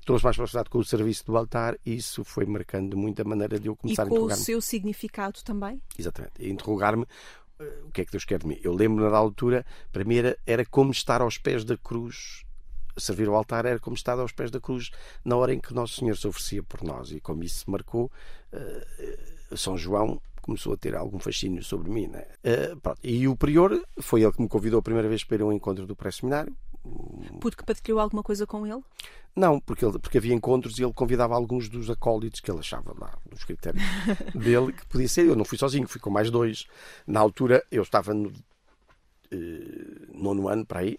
trouxe 0.05 0.23
mais 0.23 0.37
proximidade 0.37 0.69
com 0.69 0.77
o 0.77 0.85
serviço 0.85 1.25
do 1.25 1.35
altar, 1.35 1.79
e 1.87 1.97
isso 1.97 2.23
foi 2.25 2.45
marcando 2.45 2.95
muito 2.95 3.23
a 3.23 3.25
maneira 3.25 3.59
de 3.59 3.69
eu 3.69 3.75
começar 3.75 4.03
a 4.03 4.07
interrogar-me. 4.07 4.35
E 4.35 4.37
com 4.37 4.43
o 4.43 4.45
seu 4.45 4.61
significado 4.61 5.43
também? 5.43 5.81
Exatamente. 5.99 6.47
Interrogar-me 6.47 7.05
uh, 7.05 7.87
o 7.87 7.91
que 7.91 8.03
é 8.03 8.05
que 8.05 8.13
Deus 8.13 8.27
quer 8.27 8.41
de 8.41 8.47
mim. 8.47 8.61
Eu 8.63 8.75
lembro-me 8.75 9.11
da 9.11 9.17
altura, 9.17 9.65
para 9.91 10.05
mim 10.05 10.17
era, 10.17 10.39
era 10.47 10.67
como 10.67 10.91
estar 10.91 11.23
aos 11.23 11.39
pés 11.39 11.65
da 11.65 11.77
cruz 11.79 12.45
servir 12.99 13.29
ao 13.29 13.37
altar 13.37 13.65
era 13.65 13.79
como 13.79 13.95
estar 13.95 14.19
aos 14.19 14.33
pés 14.33 14.51
da 14.51 14.59
cruz 14.59 14.91
na 15.25 15.37
hora 15.37 15.55
em 15.55 15.61
que 15.61 15.73
Nosso 15.73 16.01
Senhor 16.01 16.17
se 16.17 16.27
oferecia 16.27 16.65
por 16.65 16.83
nós 16.83 17.13
e 17.13 17.21
como 17.21 17.45
isso 17.45 17.71
marcou 17.71 18.11
uh, 18.53 19.38
são 19.57 19.77
João 19.77 20.21
começou 20.43 20.73
a 20.73 20.77
ter 20.77 20.95
algum 20.95 21.19
fascínio 21.19 21.63
sobre 21.63 21.91
mim. 21.91 22.07
Né? 22.07 22.25
Uh, 22.43 22.97
e 23.03 23.29
o 23.29 23.37
prior 23.37 23.79
foi 24.01 24.23
ele 24.23 24.33
que 24.33 24.41
me 24.41 24.49
convidou 24.49 24.81
a 24.81 24.83
primeira 24.83 25.09
vez 25.09 25.23
para 25.23 25.37
ir 25.37 25.43
a 25.43 25.47
um 25.47 25.53
encontro 25.53 25.87
do 25.87 25.95
pré-seminário. 25.95 26.55
Porque 27.41 27.63
partilhou 27.65 28.01
alguma 28.01 28.23
coisa 28.23 28.47
com 28.47 28.67
ele? 28.67 28.83
Não, 29.37 29.61
porque, 29.61 29.85
ele, 29.85 29.99
porque 29.99 30.17
havia 30.17 30.35
encontros 30.35 30.79
e 30.79 30.83
ele 30.83 30.93
convidava 30.93 31.35
alguns 31.35 31.69
dos 31.69 31.91
acólitos 31.91 32.41
que 32.41 32.51
ele 32.51 32.61
achava 32.61 32.95
lá, 32.99 33.13
nos 33.31 33.45
critérios 33.45 33.83
dele, 34.35 34.73
que 34.73 34.87
podia 34.87 35.09
ser. 35.09 35.27
Eu 35.27 35.37
não 35.37 35.45
fui 35.45 35.59
sozinho, 35.59 35.87
fui 35.87 36.01
com 36.01 36.09
mais 36.09 36.31
dois. 36.31 36.67
Na 37.07 37.21
altura, 37.21 37.63
eu 37.71 37.83
estava 37.83 38.15
no 38.15 38.29
uh, 38.29 38.33
nono 40.15 40.49
ano, 40.49 40.65
para 40.65 40.81
aí, 40.81 40.99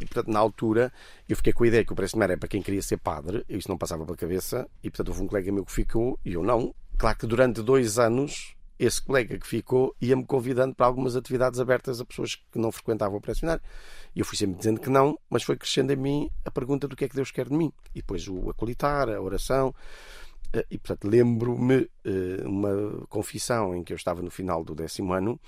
e, 0.00 0.04
portanto, 0.04 0.28
na 0.28 0.38
altura, 0.38 0.92
eu 1.28 1.36
fiquei 1.36 1.52
com 1.52 1.64
a 1.64 1.66
ideia 1.68 1.84
que 1.84 1.92
o 1.92 1.96
pré-seminário 1.96 2.32
era 2.32 2.38
para 2.38 2.48
quem 2.48 2.60
queria 2.60 2.82
ser 2.82 2.98
padre, 2.98 3.44
isso 3.48 3.68
não 3.68 3.78
passava 3.78 4.04
pela 4.04 4.16
cabeça, 4.16 4.68
e, 4.82 4.90
portanto, 4.90 5.08
houve 5.08 5.22
um 5.22 5.26
colega 5.26 5.52
meu 5.52 5.64
que 5.64 5.72
ficou, 5.72 6.18
e 6.24 6.32
eu 6.32 6.42
não, 6.42 6.74
Claro 6.96 7.18
que 7.18 7.26
durante 7.26 7.62
dois 7.62 7.98
anos 7.98 8.54
esse 8.78 9.00
colega 9.00 9.38
que 9.38 9.46
ficou 9.46 9.94
ia-me 10.00 10.24
convidando 10.24 10.74
para 10.74 10.86
algumas 10.86 11.14
atividades 11.16 11.60
abertas 11.60 12.00
a 12.00 12.04
pessoas 12.04 12.34
que 12.34 12.58
não 12.58 12.72
frequentavam 12.72 13.18
o 13.18 13.20
pressionário. 13.20 13.62
E 14.14 14.20
eu 14.20 14.24
fui 14.24 14.36
sempre 14.36 14.56
dizendo 14.56 14.80
que 14.80 14.90
não, 14.90 15.18
mas 15.28 15.42
foi 15.42 15.56
crescendo 15.56 15.92
em 15.92 15.96
mim 15.96 16.30
a 16.44 16.50
pergunta 16.50 16.88
do 16.88 16.96
que 16.96 17.04
é 17.04 17.08
que 17.08 17.14
Deus 17.14 17.30
quer 17.30 17.48
de 17.48 17.54
mim. 17.54 17.72
E 17.94 18.00
depois 18.00 18.26
o 18.28 18.50
acolitar, 18.50 19.08
a 19.08 19.20
oração. 19.20 19.74
Eh, 20.52 20.66
e, 20.72 20.78
portanto, 20.78 21.08
lembro-me 21.08 21.90
eh, 22.04 22.42
uma 22.44 23.06
confissão 23.08 23.74
em 23.74 23.82
que 23.82 23.92
eu 23.92 23.96
estava 23.96 24.22
no 24.22 24.30
final 24.30 24.64
do 24.64 24.74
décimo 24.74 25.12
ano 25.12 25.40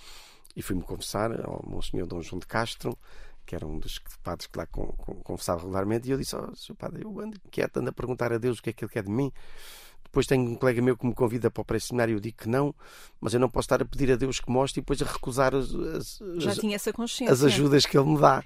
e 0.54 0.62
fui-me 0.62 0.82
confessar 0.82 1.32
ao 1.44 1.64
Monsenhor 1.66 2.06
Dom 2.06 2.22
João 2.22 2.40
de 2.40 2.46
Castro, 2.46 2.96
que 3.44 3.54
era 3.54 3.66
um 3.66 3.78
dos 3.78 4.00
padres 4.22 4.46
que 4.46 4.58
lá 4.58 4.66
confessava 4.66 5.60
regularmente, 5.60 6.08
e 6.08 6.12
eu 6.12 6.18
disse: 6.18 6.34
oh, 6.34 6.54
Sr. 6.56 6.74
Padre, 6.74 7.04
eu 7.04 7.20
ando 7.20 7.38
quieto, 7.50 7.76
ando 7.76 7.90
a 7.90 7.92
perguntar 7.92 8.32
a 8.32 8.38
Deus 8.38 8.58
o 8.58 8.62
que 8.62 8.70
é 8.70 8.72
que 8.72 8.84
Ele 8.84 8.92
quer 8.92 9.04
de 9.04 9.10
mim 9.10 9.32
depois 10.16 10.26
tenho 10.26 10.50
um 10.50 10.54
colega 10.54 10.80
meu 10.80 10.96
que 10.96 11.06
me 11.06 11.14
convida 11.14 11.50
para 11.50 11.60
o 11.60 11.64
pré-seminário 11.64 12.14
e 12.14 12.16
eu 12.16 12.20
digo 12.20 12.38
que 12.38 12.48
não, 12.48 12.74
mas 13.20 13.34
eu 13.34 13.40
não 13.40 13.50
posso 13.50 13.66
estar 13.66 13.82
a 13.82 13.84
pedir 13.84 14.10
a 14.10 14.16
Deus 14.16 14.40
que 14.40 14.50
mostre 14.50 14.80
e 14.80 14.82
depois 14.82 15.02
a 15.02 15.04
recusar 15.04 15.54
as, 15.54 15.74
as, 15.74 16.22
as, 16.22 16.58
as 17.28 17.42
ajudas 17.44 17.84
que 17.84 17.98
Ele 17.98 18.08
me 18.08 18.18
dá. 18.18 18.42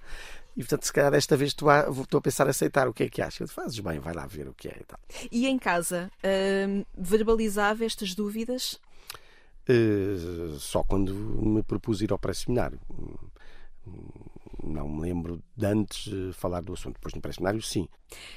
E 0.57 0.63
portanto, 0.63 0.83
se 0.83 0.93
calhar 0.93 1.13
desta 1.13 1.37
vez 1.37 1.51
estou 1.51 1.71
a, 1.71 1.89
estou 1.89 2.19
a 2.19 2.21
pensar 2.21 2.49
a 2.49 2.51
aceitar 2.51 2.89
o 2.89 2.93
que 2.93 3.05
é 3.05 3.09
que 3.09 3.23
acha. 3.23 3.47
Fazes 3.47 3.79
bem, 3.79 4.01
vai 4.01 4.13
lá 4.13 4.27
ver 4.27 4.49
o 4.49 4.53
que 4.53 4.67
é 4.67 4.79
e 4.81 4.85
tal. 4.85 4.99
E 5.31 5.47
em 5.47 5.57
casa, 5.61 6.11
hum, 6.69 6.85
verbalizava 6.99 7.85
estas 7.85 8.17
dúvidas? 8.17 8.81
Eh, 9.69 10.57
só 10.59 10.83
quando 10.83 11.15
me 11.15 11.63
propus 11.63 12.03
ir 12.03 12.11
ao 12.11 12.19
pré-seminário. 12.19 12.81
Não 14.63 14.89
me 14.89 15.01
lembro 15.01 15.43
de 15.57 15.67
antes 15.67 16.13
eh, 16.13 16.33
falar 16.33 16.63
do 16.63 16.73
assunto. 16.73 16.95
Depois 16.95 17.15
no 17.15 17.21
pré-seminário, 17.21 17.63
sim. 17.63 17.89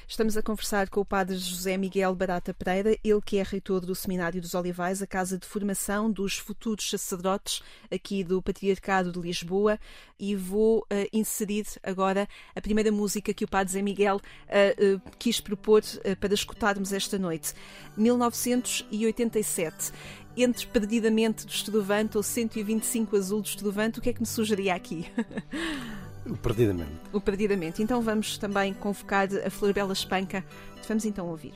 Estamos 0.06 0.36
a 0.36 0.42
conversar 0.42 0.88
com 0.88 1.00
o 1.00 1.04
padre 1.04 1.36
José 1.36 1.76
Miguel 1.76 2.14
Barata 2.14 2.54
Pereira, 2.54 2.96
ele 3.02 3.20
que 3.20 3.38
é 3.38 3.42
reitor 3.42 3.80
do 3.84 3.94
Seminário 3.94 4.40
dos 4.40 4.54
Olivais, 4.54 5.02
a 5.02 5.06
casa 5.06 5.36
de 5.36 5.46
formação 5.46 6.10
dos 6.10 6.38
futuros 6.38 6.88
sacerdotes 6.88 7.60
aqui 7.90 8.22
do 8.22 8.40
Patriarcado 8.40 9.12
de 9.12 9.20
Lisboa. 9.20 9.78
E 10.18 10.36
vou 10.36 10.80
uh, 10.80 10.84
inserir 11.12 11.66
agora 11.82 12.28
a 12.54 12.60
primeira 12.60 12.92
música 12.92 13.34
que 13.34 13.44
o 13.44 13.48
padre 13.48 13.72
José 13.72 13.82
Miguel 13.82 14.16
uh, 14.16 14.96
uh, 14.96 15.00
quis 15.18 15.40
propor 15.40 15.82
para 16.20 16.32
escutarmos 16.34 16.92
esta 16.92 17.18
noite. 17.18 17.52
1987 17.96 19.92
entre 20.36 20.66
Perdidamente 20.66 21.46
do 21.46 21.50
Estudovante 21.50 22.16
ou 22.16 22.22
125 22.22 23.16
Azul 23.16 23.40
do 23.40 23.46
Estudovante, 23.46 23.98
o 23.98 24.02
que 24.02 24.10
é 24.10 24.12
que 24.12 24.20
me 24.20 24.26
sugeria 24.26 24.74
aqui? 24.74 25.06
O 26.26 26.36
Perdidamente. 26.36 26.92
O 27.12 27.20
Perdidamente. 27.20 27.82
Então 27.82 28.00
vamos 28.00 28.38
também 28.38 28.72
convocar 28.74 29.28
a 29.44 29.50
Flor 29.50 29.72
Bela 29.72 29.92
Espanca. 29.92 30.44
Vamos 30.88 31.04
então 31.04 31.26
ouvir. 31.26 31.54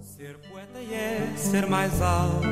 Ser 0.00 0.36
poeta 0.38 0.78
é 0.78 1.32
ser 1.36 1.66
mais 1.66 2.00
alto, 2.00 2.46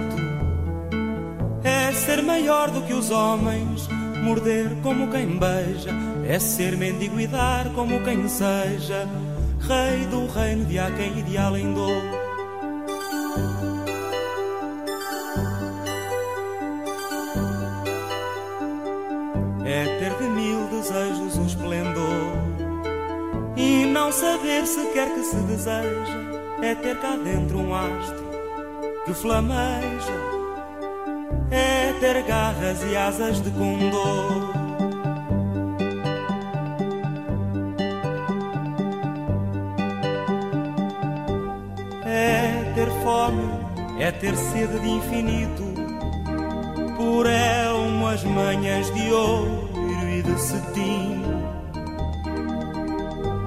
é 1.64 1.92
ser 1.92 2.22
maior 2.22 2.70
do 2.70 2.82
que 2.82 2.92
os 2.92 3.10
homens, 3.10 3.88
morder 4.22 4.70
como 4.82 5.10
quem 5.10 5.38
beija, 5.38 5.90
é 6.28 6.38
ser 6.38 6.76
mendigo 6.76 7.18
e 7.18 7.26
dar 7.26 7.72
como 7.74 8.02
quem 8.04 8.28
seja, 8.28 9.08
rei 9.60 10.06
do 10.06 10.26
reino 10.26 10.64
de 10.66 10.78
há 10.78 10.90
quem 10.92 11.18
ideal 11.18 11.56
em 11.56 11.72
dor. 11.72 12.25
Saber 24.20 24.66
sequer 24.66 25.12
que 25.12 25.22
se 25.22 25.36
deseja 25.36 26.18
É 26.62 26.74
ter 26.74 26.98
cá 27.00 27.16
dentro 27.22 27.58
um 27.58 27.74
astro 27.74 28.24
que 29.04 29.12
flameja 29.12 30.18
É 31.50 31.92
ter 32.00 32.22
garras 32.22 32.82
e 32.90 32.96
asas 32.96 33.42
de 33.42 33.50
condor 33.50 34.54
É 42.06 42.72
ter 42.74 42.88
fome, 43.02 43.50
é 43.98 44.10
ter 44.12 44.34
sede 44.34 44.78
de 44.80 44.88
infinito 44.88 45.66
por 46.96 47.26
é 47.26 47.70
umas 47.70 48.24
manhãs 48.24 48.92
de 48.94 49.12
ouro 49.12 49.68
e 50.10 50.22
de 50.22 50.40
cetim. 50.40 51.35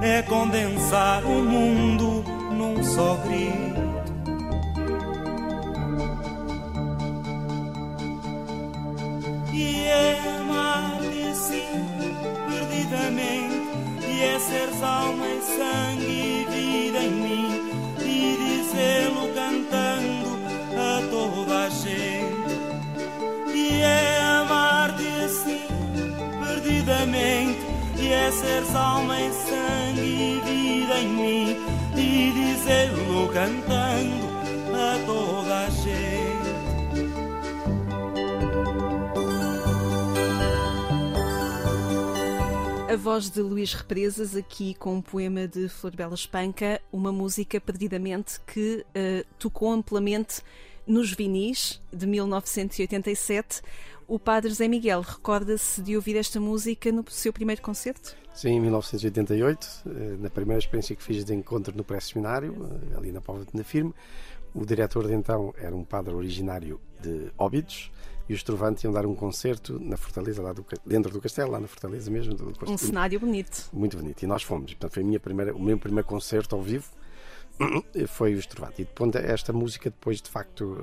É 0.02 0.22
condensar 0.22 1.26
o 1.26 1.44
mundo 1.44 2.24
num 2.54 2.82
só 2.84 3.16
grito. 3.26 3.80
E 9.52 9.88
é 9.88 10.20
amar-te 10.40 11.22
assim, 11.32 11.86
perdidamente, 12.48 14.08
e 14.08 14.22
é 14.24 14.40
seres 14.40 14.82
alma 14.82 15.28
e 15.28 15.42
sangue 15.42 16.08
e 16.08 16.46
vida 16.50 17.00
em 17.00 17.12
mim, 17.12 17.29
seres 28.32 28.76
alma 28.76 29.16
sangue 29.32 30.02
e 30.02 30.42
vida 30.42 31.00
em 31.00 31.08
mim, 31.10 31.58
e 31.96 32.32
dizê-lo 32.32 33.28
cantando 33.34 34.30
a 34.76 35.06
toda 35.06 35.66
a 35.66 35.70
gente. 35.70 36.30
A 42.92 42.96
voz 42.96 43.30
de 43.30 43.42
Luís 43.42 43.74
Represas, 43.74 44.36
aqui 44.36 44.74
com 44.74 44.96
um 44.96 45.02
poema 45.02 45.48
de 45.48 45.70
Flor 45.70 45.96
Bela 45.96 46.16
Espanca, 46.16 46.82
uma 46.92 47.12
música 47.12 47.60
perdidamente 47.60 48.40
que 48.42 48.86
uh, 48.90 49.26
tocou 49.38 49.72
amplamente 49.72 50.42
nos 50.86 51.12
vinis 51.14 51.80
de 51.94 52.08
1987. 52.08 53.62
O 54.10 54.18
padre 54.18 54.52
Zé 54.52 54.68
Miguel 54.68 55.02
recorda-se 55.02 55.84
de 55.84 55.96
ouvir 55.96 56.16
esta 56.18 56.40
música 56.40 56.92
no 56.92 57.06
seu 57.12 57.32
primeiro 57.32 57.62
concerto? 57.62 58.16
Sim, 58.34 58.54
em 58.54 58.60
1988, 58.60 59.84
na 60.18 60.32
primeira 60.32 60.58
experiência 60.58 60.96
que 60.96 61.04
fiz 61.04 61.24
de 61.24 61.36
encontro 61.36 61.78
no 61.78 61.84
pré-seminário, 61.84 62.56
ali 62.98 63.12
na 63.12 63.22
Póvoa 63.22 63.46
de 63.46 63.56
Nafirme. 63.56 63.94
O 64.52 64.66
diretor 64.66 65.06
de 65.06 65.14
então 65.14 65.54
era 65.60 65.76
um 65.76 65.84
padre 65.84 66.12
originário 66.16 66.82
de 67.00 67.32
Óbidos 67.38 67.92
e 68.28 68.34
os 68.34 68.42
Trovantes 68.42 68.84
iam 68.84 68.92
dar 68.92 69.06
um 69.06 69.14
concerto 69.14 69.80
na 69.80 69.96
Fortaleza, 69.96 70.42
lá 70.42 70.54
do, 70.54 70.66
dentro 70.84 71.14
do 71.14 71.22
castelo, 71.22 71.52
lá 71.52 71.60
na 71.60 71.68
Fortaleza 71.68 72.10
mesmo. 72.10 72.34
Do, 72.34 72.52
um 72.68 72.78
cenário 72.80 73.20
bonito. 73.20 73.70
Muito 73.72 73.96
bonito. 73.96 74.24
E 74.24 74.26
nós 74.26 74.42
fomos. 74.42 74.74
Portanto, 74.74 74.92
foi 74.92 75.04
a 75.04 75.06
minha 75.06 75.20
primeira, 75.20 75.56
o 75.56 75.62
meu 75.62 75.78
primeiro 75.78 76.08
concerto 76.08 76.56
ao 76.56 76.64
vivo 76.64 76.90
foi 78.08 78.36
o 78.36 78.40
Estrovati. 78.40 78.84
E 78.84 78.86
depois, 78.86 79.16
esta 79.16 79.52
música 79.52 79.90
depois 79.90 80.22
de 80.22 80.30
facto 80.30 80.78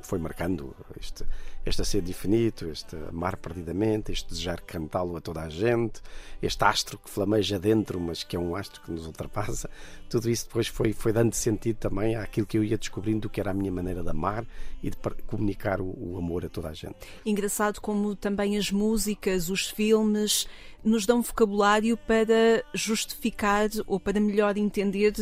foi 0.00 0.18
marcando 0.18 0.74
este, 1.00 1.24
este 1.66 1.84
sede 1.84 2.10
infinito, 2.10 2.68
este 2.68 2.96
amar 3.08 3.36
perdidamente, 3.36 4.12
este 4.12 4.28
desejar 4.28 4.60
cantá-lo 4.60 5.16
a 5.16 5.20
toda 5.20 5.42
a 5.42 5.48
gente, 5.48 6.00
este 6.40 6.64
astro 6.64 6.98
que 6.98 7.10
flameja 7.10 7.58
dentro, 7.58 7.98
mas 7.98 8.22
que 8.22 8.36
é 8.36 8.38
um 8.38 8.54
astro 8.54 8.80
que 8.82 8.90
nos 8.90 9.06
ultrapassa. 9.06 9.68
Tudo 10.08 10.30
isso 10.30 10.46
depois 10.46 10.68
foi, 10.68 10.92
foi 10.92 11.12
dando 11.12 11.34
sentido 11.34 11.76
também 11.76 12.16
àquilo 12.16 12.46
que 12.46 12.58
eu 12.58 12.64
ia 12.64 12.78
descobrindo 12.78 13.28
que 13.28 13.40
era 13.40 13.50
a 13.50 13.54
minha 13.54 13.72
maneira 13.72 14.02
de 14.02 14.10
amar 14.10 14.46
e 14.82 14.90
de 14.90 14.96
comunicar 15.26 15.80
o, 15.80 15.84
o 15.84 16.16
amor 16.18 16.44
a 16.44 16.48
toda 16.48 16.68
a 16.68 16.72
gente. 16.72 16.96
Engraçado 17.26 17.80
como 17.80 18.14
também 18.14 18.56
as 18.56 18.70
músicas, 18.70 19.50
os 19.50 19.68
filmes 19.68 20.46
nos 20.82 21.04
dão 21.04 21.20
vocabulário 21.20 21.96
para 21.96 22.64
justificar 22.72 23.68
ou 23.86 24.00
para 24.00 24.18
melhor 24.18 24.56
entender 24.56 25.12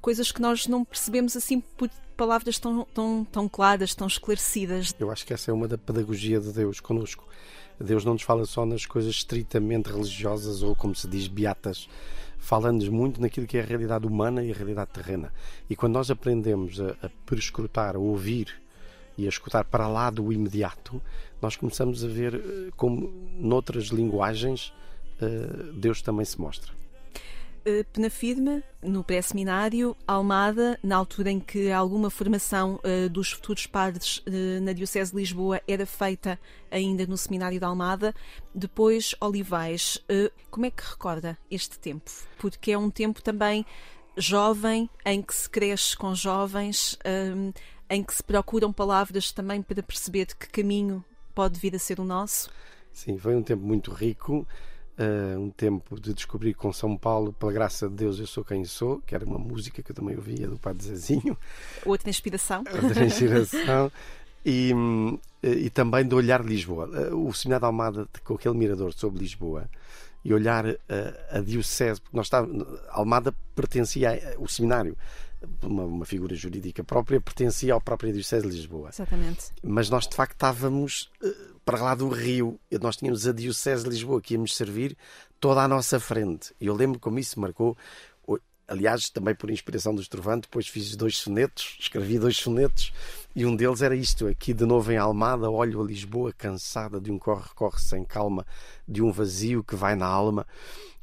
coisas 0.00 0.32
que 0.32 0.40
nós 0.40 0.66
não 0.66 0.84
percebemos 0.84 1.36
assim 1.36 1.60
por 1.60 1.90
palavras 2.16 2.58
tão, 2.58 2.84
tão, 2.92 3.26
tão 3.30 3.48
claras, 3.48 3.94
tão 3.94 4.06
esclarecidas. 4.06 4.94
Eu 4.98 5.10
acho 5.10 5.24
que 5.26 5.32
essa 5.32 5.50
é 5.50 5.54
uma 5.54 5.66
da 5.66 5.78
pedagogia 5.78 6.40
de 6.40 6.52
Deus 6.52 6.80
conosco. 6.80 7.26
Deus 7.78 8.04
não 8.04 8.12
nos 8.12 8.22
fala 8.22 8.44
só 8.44 8.66
nas 8.66 8.84
coisas 8.84 9.14
estritamente 9.14 9.90
religiosas 9.90 10.62
ou, 10.62 10.74
como 10.76 10.94
se 10.94 11.08
diz, 11.08 11.28
beatas. 11.28 11.88
Fala-nos 12.38 12.88
muito 12.88 13.20
naquilo 13.20 13.46
que 13.46 13.56
é 13.56 13.62
a 13.62 13.64
realidade 13.64 14.06
humana 14.06 14.42
e 14.44 14.50
a 14.50 14.54
realidade 14.54 14.90
terrena. 14.90 15.32
E 15.68 15.74
quando 15.74 15.94
nós 15.94 16.10
aprendemos 16.10 16.78
a, 16.78 16.90
a 17.06 17.10
prescrutar, 17.24 17.96
a 17.96 17.98
ouvir 17.98 18.60
e 19.16 19.24
a 19.24 19.28
escutar 19.28 19.64
para 19.64 19.88
lá 19.88 20.10
do 20.10 20.30
imediato, 20.30 21.00
nós 21.40 21.56
começamos 21.56 22.04
a 22.04 22.08
ver 22.08 22.42
como, 22.76 23.10
noutras 23.38 23.86
linguagens, 23.86 24.72
Deus 25.74 26.02
também 26.02 26.24
se 26.24 26.40
mostra. 26.40 26.79
Penafirme, 27.92 28.62
no 28.82 29.04
pré-seminário, 29.04 29.96
Almada, 30.06 30.78
na 30.82 30.96
altura 30.96 31.30
em 31.30 31.40
que 31.40 31.70
alguma 31.70 32.10
formação 32.10 32.80
uh, 32.84 33.08
dos 33.08 33.32
futuros 33.32 33.66
padres 33.66 34.18
uh, 34.18 34.60
na 34.62 34.72
Diocese 34.72 35.10
de 35.10 35.16
Lisboa 35.18 35.60
era 35.68 35.84
feita 35.84 36.38
ainda 36.70 37.06
no 37.06 37.16
seminário 37.16 37.58
de 37.58 37.64
Almada, 37.64 38.14
depois 38.54 39.14
Olivais. 39.20 39.96
Uh, 40.10 40.30
como 40.50 40.66
é 40.66 40.70
que 40.70 40.82
recorda 40.82 41.36
este 41.50 41.78
tempo? 41.78 42.10
Porque 42.38 42.72
é 42.72 42.78
um 42.78 42.90
tempo 42.90 43.22
também 43.22 43.66
jovem, 44.16 44.88
em 45.04 45.22
que 45.22 45.34
se 45.34 45.48
cresce 45.48 45.96
com 45.96 46.14
jovens, 46.14 46.98
em 47.88 48.02
que 48.02 48.12
se 48.12 48.22
procuram 48.22 48.72
palavras 48.72 49.32
também 49.32 49.62
para 49.62 49.82
perceber 49.82 50.26
de 50.26 50.36
que 50.36 50.48
caminho 50.48 51.02
pode 51.34 51.58
vir 51.58 51.74
a 51.74 51.78
ser 51.78 52.00
o 52.00 52.04
nosso. 52.04 52.50
Sim, 52.92 53.16
foi 53.16 53.36
um 53.36 53.42
tempo 53.42 53.64
muito 53.64 53.92
rico. 53.92 54.46
Uh, 55.00 55.40
um 55.40 55.50
tempo 55.50 55.98
de 55.98 56.12
descobrir 56.12 56.52
com 56.52 56.70
São 56.74 56.94
Paulo, 56.94 57.32
pela 57.32 57.50
graça 57.50 57.88
de 57.88 57.94
Deus, 57.94 58.18
eu 58.18 58.26
sou 58.26 58.44
quem 58.44 58.66
sou, 58.66 59.00
que 59.00 59.14
era 59.14 59.24
uma 59.24 59.38
música 59.38 59.82
que 59.82 59.92
eu 59.92 59.94
também 59.96 60.14
ouvia 60.14 60.46
do 60.46 60.58
Padre 60.58 60.84
Zezinho. 60.84 61.38
Outra 61.86 62.10
inspiração. 62.10 62.62
Outra 62.82 63.04
inspiração. 63.06 63.90
e, 64.44 64.72
e 65.42 65.70
também 65.70 66.06
de 66.06 66.14
olhar 66.14 66.44
Lisboa. 66.44 66.86
Uh, 66.86 67.28
o 67.28 67.32
Seminário 67.32 67.62
de 67.62 67.66
Almada, 67.66 68.08
com 68.24 68.34
aquele 68.34 68.54
mirador 68.54 68.92
sobre 68.92 69.20
Lisboa, 69.20 69.70
e 70.22 70.34
olhar 70.34 70.66
uh, 70.66 70.76
a 71.30 71.40
Diocese, 71.40 71.98
porque 71.98 72.16
nós 72.16 72.26
estávamos, 72.26 72.66
Almada 72.90 73.34
pertencia, 73.54 74.36
o 74.38 74.46
seminário 74.46 74.94
uma, 75.62 75.84
uma 75.84 76.04
figura 76.04 76.34
jurídica 76.34 76.84
própria, 76.84 77.20
pertencia 77.20 77.72
ao 77.72 77.80
próprio 77.80 78.12
Diocese 78.12 78.46
de 78.46 78.54
Lisboa. 78.54 78.90
Exatamente. 78.90 79.50
Mas 79.62 79.88
nós, 79.88 80.06
de 80.06 80.14
facto, 80.14 80.32
estávamos 80.32 81.10
eh, 81.22 81.34
para 81.70 81.84
lá 81.84 81.94
do 81.94 82.08
rio. 82.08 82.58
Nós 82.80 82.96
tínhamos 82.96 83.28
a 83.28 83.32
Diocese 83.32 83.84
de 83.84 83.90
Lisboa 83.90 84.20
que 84.20 84.34
íamos 84.34 84.56
servir 84.56 84.96
toda 85.38 85.62
à 85.62 85.68
nossa 85.68 86.00
frente. 86.00 86.52
E 86.60 86.66
eu 86.66 86.74
lembro 86.74 86.98
como 86.98 87.20
isso 87.20 87.38
marcou. 87.38 87.76
Aliás, 88.66 89.08
também 89.08 89.36
por 89.36 89.50
inspiração 89.50 89.94
do 89.94 90.00
Estrovante, 90.00 90.42
depois 90.42 90.66
fiz 90.66 90.94
dois 90.96 91.16
sonetos, 91.16 91.76
escrevi 91.80 92.20
dois 92.20 92.36
sonetos, 92.36 92.92
e 93.34 93.44
um 93.44 93.54
deles 93.54 93.82
era 93.82 93.96
isto: 93.96 94.28
aqui 94.28 94.54
de 94.54 94.64
novo 94.64 94.92
em 94.92 94.96
Almada, 94.96 95.50
olho 95.50 95.80
a 95.80 95.84
Lisboa 95.84 96.32
cansada 96.32 97.00
de 97.00 97.10
um 97.10 97.18
corre-corre 97.18 97.80
sem 97.80 98.04
calma, 98.04 98.46
de 98.86 99.02
um 99.02 99.10
vazio 99.10 99.62
que 99.62 99.74
vai 99.74 99.96
na 99.96 100.06
alma. 100.06 100.46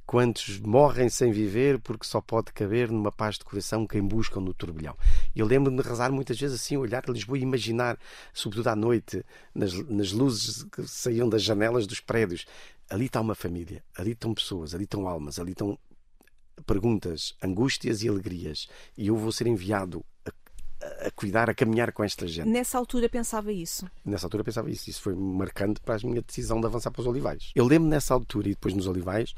Quantos 0.08 0.58
morrem 0.62 1.10
sem 1.10 1.32
viver 1.34 1.80
porque 1.80 2.08
só 2.08 2.22
pode 2.22 2.54
caber 2.54 2.89
numa 2.89 3.12
paz 3.12 3.38
de 3.38 3.43
coração 3.43 3.86
quem 3.86 4.02
buscam 4.02 4.39
no 4.39 4.54
turbilhão. 4.54 4.96
Eu 5.36 5.46
lembro-me 5.46 5.82
de 5.82 5.88
rezar 5.88 6.12
muitas 6.13 6.39
vezes 6.39 6.60
assim, 6.60 6.78
olhar 6.78 7.02
para 7.02 7.13
Lisboa 7.13 7.38
e 7.38 7.41
imaginar, 7.41 8.00
sobretudo 8.34 8.70
à 8.70 8.76
noite, 8.76 9.22
nas, 9.54 9.74
nas 9.74 10.13
luzes 10.13 10.63
que 10.72 10.88
saíam 10.88 11.28
das 11.28 11.43
janelas 11.43 11.86
dos 11.86 12.00
prédios, 12.00 12.46
ali 12.89 13.08
está 13.08 13.20
uma 13.20 13.36
família, 13.36 13.84
ali 13.98 14.12
estão 14.13 14.34
pessoas, 14.34 14.74
ali 14.74 14.86
estão 14.86 15.06
almas, 15.10 15.39
ali 15.39 15.52
estão 15.52 15.78
perguntas, 16.65 17.36
angústias 17.43 18.02
e 18.02 18.08
alegrias. 18.10 18.67
E 18.98 19.08
eu 19.08 19.15
vou 19.17 19.32
ser 19.32 19.48
enviado 19.48 20.04
a, 20.26 20.30
a- 20.86 21.08
a 21.08 21.12
cuidar, 21.12 21.50
a 21.50 21.54
caminhar 21.54 21.91
com 21.91 22.04
esta 22.04 22.28
gente. 22.28 22.48
Nessa 22.48 22.78
altura 22.78 23.10
pensava 23.10 23.52
isso. 23.52 23.86
Nessa 24.06 24.26
altura 24.26 24.43
pensava 24.43 24.70
isso. 24.72 24.89
Isso 24.89 25.02
foi 25.02 25.13
marcante 25.15 25.80
para 25.82 25.96
a 25.96 26.00
minha 26.08 26.22
decisão 26.22 26.60
de 26.60 26.65
avançar 26.65 26.91
para 26.91 27.02
os 27.02 27.08
Olivais. 27.08 27.52
Eu 27.56 27.65
lembro 27.65 27.88
nessa 27.89 28.13
altura 28.13 28.48
e 28.48 28.52
depois 28.52 28.74
nos 28.74 28.88
Olivais 28.88 29.34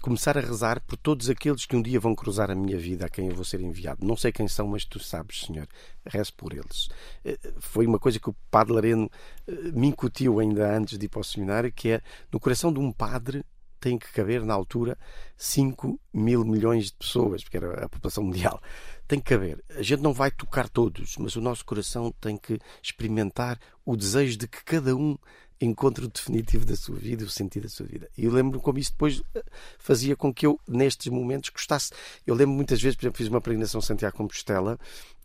começar 0.00 0.36
a 0.36 0.40
rezar 0.40 0.80
por 0.80 0.96
todos 0.96 1.28
aqueles 1.30 1.64
que 1.66 1.76
um 1.76 1.82
dia 1.82 1.98
vão 2.00 2.14
cruzar 2.14 2.50
a 2.50 2.54
minha 2.54 2.78
vida 2.78 3.06
a 3.06 3.08
quem 3.08 3.28
eu 3.28 3.34
vou 3.34 3.44
ser 3.44 3.60
enviado. 3.60 4.06
Não 4.06 4.16
sei 4.16 4.32
quem 4.32 4.48
são, 4.48 4.66
mas 4.68 4.84
tu 4.84 4.98
sabes, 4.98 5.42
Senhor. 5.42 5.66
Rezo 6.04 6.34
por 6.34 6.52
eles. 6.52 6.88
Eh, 7.24 7.38
Foi 7.58 7.86
uma 7.86 7.98
coisa 7.98 8.18
que 8.18 8.30
o 8.30 8.36
Padre 8.50 8.72
Lareno 8.74 9.10
eh, 9.46 9.52
me 9.72 9.88
incutiu 9.88 10.40
ainda 10.40 10.76
antes 10.76 10.98
de 10.98 11.06
ir 11.06 11.08
para 11.08 11.20
o 11.20 11.24
seminário, 11.24 11.72
que 11.72 11.90
é 11.90 12.02
no 12.32 12.40
coração 12.40 12.72
de 12.72 12.78
um 12.78 12.92
padre 12.92 13.44
tem 13.78 13.98
que 13.98 14.10
caber 14.12 14.42
na 14.44 14.54
altura 14.54 14.98
5 15.36 16.00
mil 16.12 16.44
milhões 16.44 16.86
de 16.86 16.94
pessoas, 16.94 17.42
porque 17.42 17.56
era 17.56 17.84
a 17.84 17.88
população 17.88 18.24
mundial. 18.24 18.60
Tem 19.06 19.20
que 19.20 19.26
caber. 19.26 19.62
A 19.70 19.82
gente 19.82 20.02
não 20.02 20.12
vai 20.12 20.30
tocar 20.30 20.68
todos, 20.68 21.16
mas 21.18 21.36
o 21.36 21.40
nosso 21.40 21.64
coração 21.64 22.12
tem 22.20 22.36
que 22.36 22.58
experimentar 22.82 23.60
o 23.84 23.96
desejo 23.96 24.36
de 24.36 24.48
que 24.48 24.64
cada 24.64 24.96
um 24.96 25.16
encontre 25.60 26.04
o 26.04 26.08
definitivo 26.08 26.64
da 26.64 26.76
sua 26.76 26.96
vida, 26.96 27.24
o 27.24 27.28
sentido 27.28 27.64
da 27.64 27.68
sua 27.68 27.86
vida. 27.86 28.08
E 28.16 28.24
eu 28.24 28.32
lembro 28.32 28.60
como 28.60 28.78
isso 28.78 28.92
depois 28.92 29.22
eh, 29.34 29.44
fazia 29.78 30.14
com 30.14 30.32
que 30.32 30.46
eu, 30.46 30.60
nestes 30.68 31.08
momentos, 31.08 31.50
gostasse. 31.50 31.92
Eu 32.26 32.34
lembro 32.34 32.54
muitas 32.54 32.80
vezes, 32.80 32.96
por 32.96 33.04
exemplo, 33.04 33.18
fiz 33.18 33.28
uma 33.28 33.40
peregrinação 33.40 33.80
Santiago 33.80 34.16
Compostela, 34.16 34.78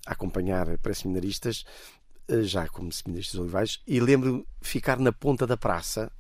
a 0.06 0.14
acompanhar 0.14 0.78
pré-seminaristas, 0.78 1.66
eh, 2.28 2.44
já 2.44 2.68
como 2.68 2.92
seminaristas 2.92 3.40
olivais, 3.40 3.82
e 3.86 4.00
lembro 4.00 4.46
ficar 4.62 5.00
na 5.00 5.12
ponta 5.12 5.46
da 5.46 5.58
praça, 5.58 6.12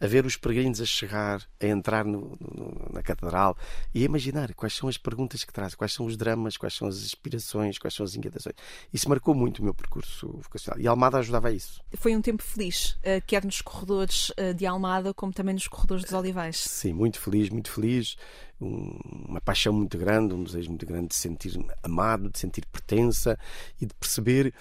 a 0.00 0.06
ver 0.06 0.24
os 0.24 0.36
peregrinos 0.36 0.80
a 0.80 0.86
chegar, 0.86 1.42
a 1.60 1.66
entrar 1.66 2.04
no- 2.04 2.36
no- 2.40 2.90
na 2.92 3.02
catedral 3.02 3.56
e 3.94 4.02
a 4.02 4.04
imaginar 4.04 4.54
quais 4.54 4.74
são 4.74 4.88
as 4.88 4.96
perguntas 4.96 5.42
que 5.44 5.52
traz, 5.52 5.74
quais 5.74 5.92
são 5.92 6.06
os 6.06 6.16
dramas, 6.16 6.56
quais 6.56 6.74
são 6.74 6.86
as 6.88 6.98
inspirações, 6.98 7.78
quais 7.78 7.94
são 7.94 8.04
as 8.04 8.14
inquietações. 8.14 8.54
Isso 8.92 9.08
marcou 9.08 9.34
muito 9.34 9.58
o 9.58 9.64
meu 9.64 9.74
percurso 9.74 10.28
vocacional. 10.42 10.80
E 10.80 10.86
a 10.86 10.90
Almada 10.90 11.18
ajudava 11.18 11.48
a 11.48 11.52
isso. 11.52 11.80
Foi 11.94 12.16
um 12.16 12.20
tempo 12.22 12.42
feliz, 12.42 12.96
eh, 13.02 13.20
quer 13.20 13.44
nos 13.44 13.60
corredores 13.60 14.32
eh, 14.36 14.52
de 14.52 14.66
Almada, 14.66 15.12
como 15.12 15.32
também 15.32 15.54
nos 15.54 15.66
corredores 15.66 16.04
dos 16.04 16.12
Olivais. 16.12 16.56
Sim, 16.58 16.92
muito 16.92 17.18
feliz, 17.20 17.50
muito 17.50 17.70
feliz. 17.70 18.16
Um- 18.60 18.98
uma 19.28 19.40
paixão 19.40 19.72
muito 19.72 19.96
grande, 19.96 20.34
um 20.34 20.42
desejo 20.42 20.68
muito 20.70 20.84
grande 20.84 21.08
de 21.08 21.14
sentir 21.14 21.56
amado, 21.82 22.28
de 22.28 22.38
sentir 22.40 22.66
pertença 22.66 23.38
e 23.80 23.86
de 23.86 23.94
perceber 23.94 24.52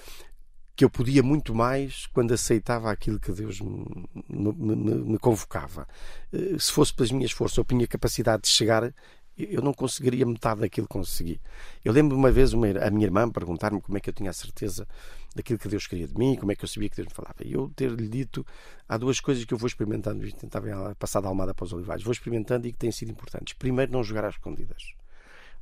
que 0.78 0.86
eu 0.86 0.90
podia 0.92 1.24
muito 1.24 1.56
mais 1.56 2.06
quando 2.08 2.34
aceitava 2.34 2.92
aquilo 2.92 3.20
que 3.20 3.32
Deus 3.34 3.60
me, 3.60 3.86
me- 4.30 4.76
me- 5.14 5.20
convocava. 5.20 5.88
Eh, 6.32 6.58
Se 6.60 6.72
fosse 6.72 6.94
pelas 6.94 7.12
minhas 7.12 7.32
forças, 7.32 7.58
eu 7.58 7.66
tinha 7.66 7.88
capacidade 7.88 8.44
de 8.44 8.50
chegar, 8.50 8.94
eu 9.38 9.62
não 9.62 9.74
conseguiria 9.74 10.26
metade 10.26 10.62
daquilo 10.62 10.88
que 10.88 10.94
consegui. 10.94 11.42
Eu 11.84 11.94
lembro 11.94 12.16
uma 12.18 12.32
vez 12.32 12.54
uma, 12.54 12.68
a 12.70 12.90
minha 12.92 13.06
irmã 13.06 13.30
perguntar-me 13.30 13.82
como 13.82 13.98
é 13.98 14.02
que 14.02 14.10
eu 14.10 14.14
tinha 14.14 14.30
a 14.30 14.34
certeza 14.34 14.88
daquilo 15.36 15.60
que 15.60 15.68
Deus 15.68 15.88
queria 15.88 16.08
de 16.08 16.16
mim, 16.18 16.36
como 16.36 16.52
é 16.52 16.56
que 16.56 16.64
eu 16.64 16.68
sabia 16.70 16.90
que 16.90 16.96
Deus 16.96 17.08
me 17.08 17.14
falava. 17.14 17.38
E 17.46 17.54
eu 17.54 17.70
ter-lhe 17.76 18.08
dito, 18.08 18.46
há 18.88 18.98
duas 18.98 19.20
coisas 19.20 19.46
que 19.46 19.54
eu 19.54 19.58
vou 19.58 19.68
experimentando, 19.68 20.26
e 20.28 20.32
tentava 20.32 20.96
passar 20.98 21.22
da 21.22 21.28
Almada 21.30 21.54
para 21.56 21.66
os 21.66 21.74
Olivais, 21.74 22.04
vou 22.04 22.12
experimentando 22.14 22.68
e 22.68 22.72
que 22.72 22.78
têm 22.78 22.92
sido 22.92 23.12
importantes. 23.12 23.54
Primeiro, 23.54 23.92
não 23.92 24.04
jogar 24.04 24.26
às 24.26 24.36
escondidas. 24.36 24.97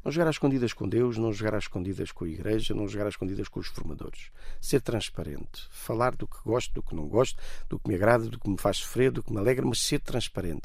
Não 0.05 0.11
jogar 0.11 0.29
às 0.29 0.35
escondidas 0.35 0.71
com 0.71 0.87
Deus, 0.87 1.17
não 1.17 1.33
jogar 1.33 1.55
às 1.55 1.63
escondidas 1.63 2.11
com 2.11 2.25
a 2.25 2.29
Igreja, 2.29 2.75
não 2.75 2.87
jogar 2.87 3.07
às 3.07 3.13
escondidas 3.15 3.47
com 3.47 3.59
os 3.59 3.65
formadores. 3.65 4.29
Ser 4.61 4.79
transparente. 4.79 5.67
Falar 5.71 6.15
do 6.15 6.27
que 6.27 6.37
gosto, 6.45 6.75
do 6.75 6.83
que 6.83 6.93
não 6.93 7.07
gosto, 7.07 7.41
do 7.67 7.79
que 7.79 7.89
me 7.89 7.95
agrada, 7.95 8.29
do 8.29 8.39
que 8.39 8.47
me 8.47 8.55
faz 8.55 8.77
sofrer, 8.77 9.09
do 9.09 9.23
que 9.23 9.33
me 9.33 9.39
alegra, 9.39 9.65
mas 9.65 9.81
ser 9.81 9.99
transparente. 9.99 10.61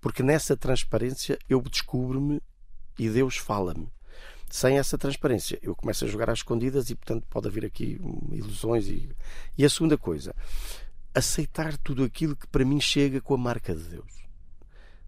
Porque 0.00 0.22
nessa 0.22 0.56
transparência 0.56 1.36
eu 1.50 1.60
descubro-me 1.60 2.40
e 2.96 3.10
Deus 3.10 3.36
fala-me. 3.36 3.88
Sem 4.48 4.78
essa 4.78 4.96
transparência, 4.96 5.58
eu 5.60 5.74
começo 5.74 6.04
a 6.04 6.08
jogar 6.08 6.30
às 6.30 6.38
escondidas 6.38 6.88
e, 6.88 6.94
portanto, 6.94 7.26
pode 7.28 7.48
haver 7.48 7.64
aqui 7.64 7.98
hum, 8.00 8.28
ilusões. 8.30 8.86
E, 8.86 9.10
e 9.58 9.64
a 9.64 9.68
segunda 9.68 9.98
coisa, 9.98 10.32
aceitar 11.12 11.76
tudo 11.78 12.04
aquilo 12.04 12.36
que 12.36 12.46
para 12.46 12.64
mim 12.64 12.80
chega 12.80 13.20
com 13.20 13.34
a 13.34 13.38
marca 13.38 13.74
de 13.74 13.82
Deus 13.82 14.23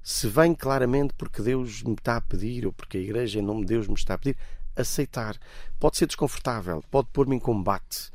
se 0.09 0.29
vem 0.29 0.55
claramente 0.55 1.13
porque 1.15 1.43
Deus 1.43 1.83
me 1.83 1.95
está 1.95 2.19
a 2.19 2.21
pedir 2.21 2.65
ou 2.65 2.73
porque 2.73 2.97
a 2.97 3.01
Igreja, 3.01 3.41
em 3.41 3.43
nome 3.43 3.63
de 3.63 3.67
Deus, 3.67 3.89
me 3.89 3.95
está 3.95 4.15
a 4.15 4.19
pedir, 4.19 4.39
aceitar. 4.77 5.37
Pode 5.81 5.97
ser 5.97 6.07
desconfortável, 6.07 6.81
pode 6.93 7.09
pôr-me 7.13 7.35
em 7.35 7.41
combate, 7.41 8.13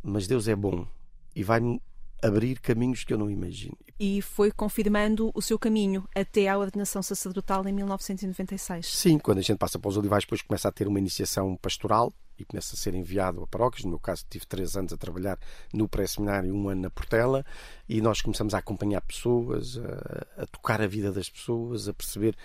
mas 0.00 0.28
Deus 0.28 0.46
é 0.46 0.54
bom 0.54 0.86
e 1.34 1.42
vai-me 1.42 1.82
abrir 2.22 2.60
caminhos 2.60 3.02
que 3.02 3.12
eu 3.12 3.18
não 3.18 3.28
imagino. 3.28 3.76
E 3.98 4.22
foi 4.22 4.52
confirmando 4.52 5.32
o 5.34 5.42
seu 5.42 5.58
caminho 5.58 6.08
até 6.14 6.48
à 6.48 6.56
ordenação 6.56 7.02
sacerdotal 7.02 7.66
em 7.66 7.72
1996. 7.72 8.86
Sim, 8.86 9.18
quando 9.18 9.38
a 9.38 9.42
gente 9.42 9.58
passa 9.58 9.80
para 9.80 9.88
os 9.88 9.96
olivais, 9.96 10.22
depois 10.22 10.42
começa 10.42 10.68
a 10.68 10.72
ter 10.72 10.86
uma 10.86 11.00
iniciação 11.00 11.56
pastoral 11.56 12.12
e 12.42 12.44
começa 12.44 12.74
a 12.74 12.78
ser 12.78 12.94
enviado 12.94 13.42
a 13.42 13.46
paróquias. 13.46 13.84
No 13.84 13.90
meu 13.90 13.98
caso, 13.98 14.24
tive 14.28 14.46
três 14.46 14.76
anos 14.76 14.92
a 14.92 14.96
trabalhar 14.96 15.38
no 15.72 15.88
pré-seminário, 15.88 16.54
um 16.54 16.68
ano 16.68 16.82
na 16.82 16.90
Portela, 16.90 17.44
e 17.88 18.00
nós 18.00 18.20
começamos 18.20 18.54
a 18.54 18.58
acompanhar 18.58 19.00
pessoas, 19.00 19.78
a, 19.78 20.42
a 20.42 20.46
tocar 20.46 20.80
a 20.80 20.86
vida 20.86 21.10
das 21.12 21.28
pessoas, 21.28 21.88
a 21.88 21.94
perceber 21.94 22.36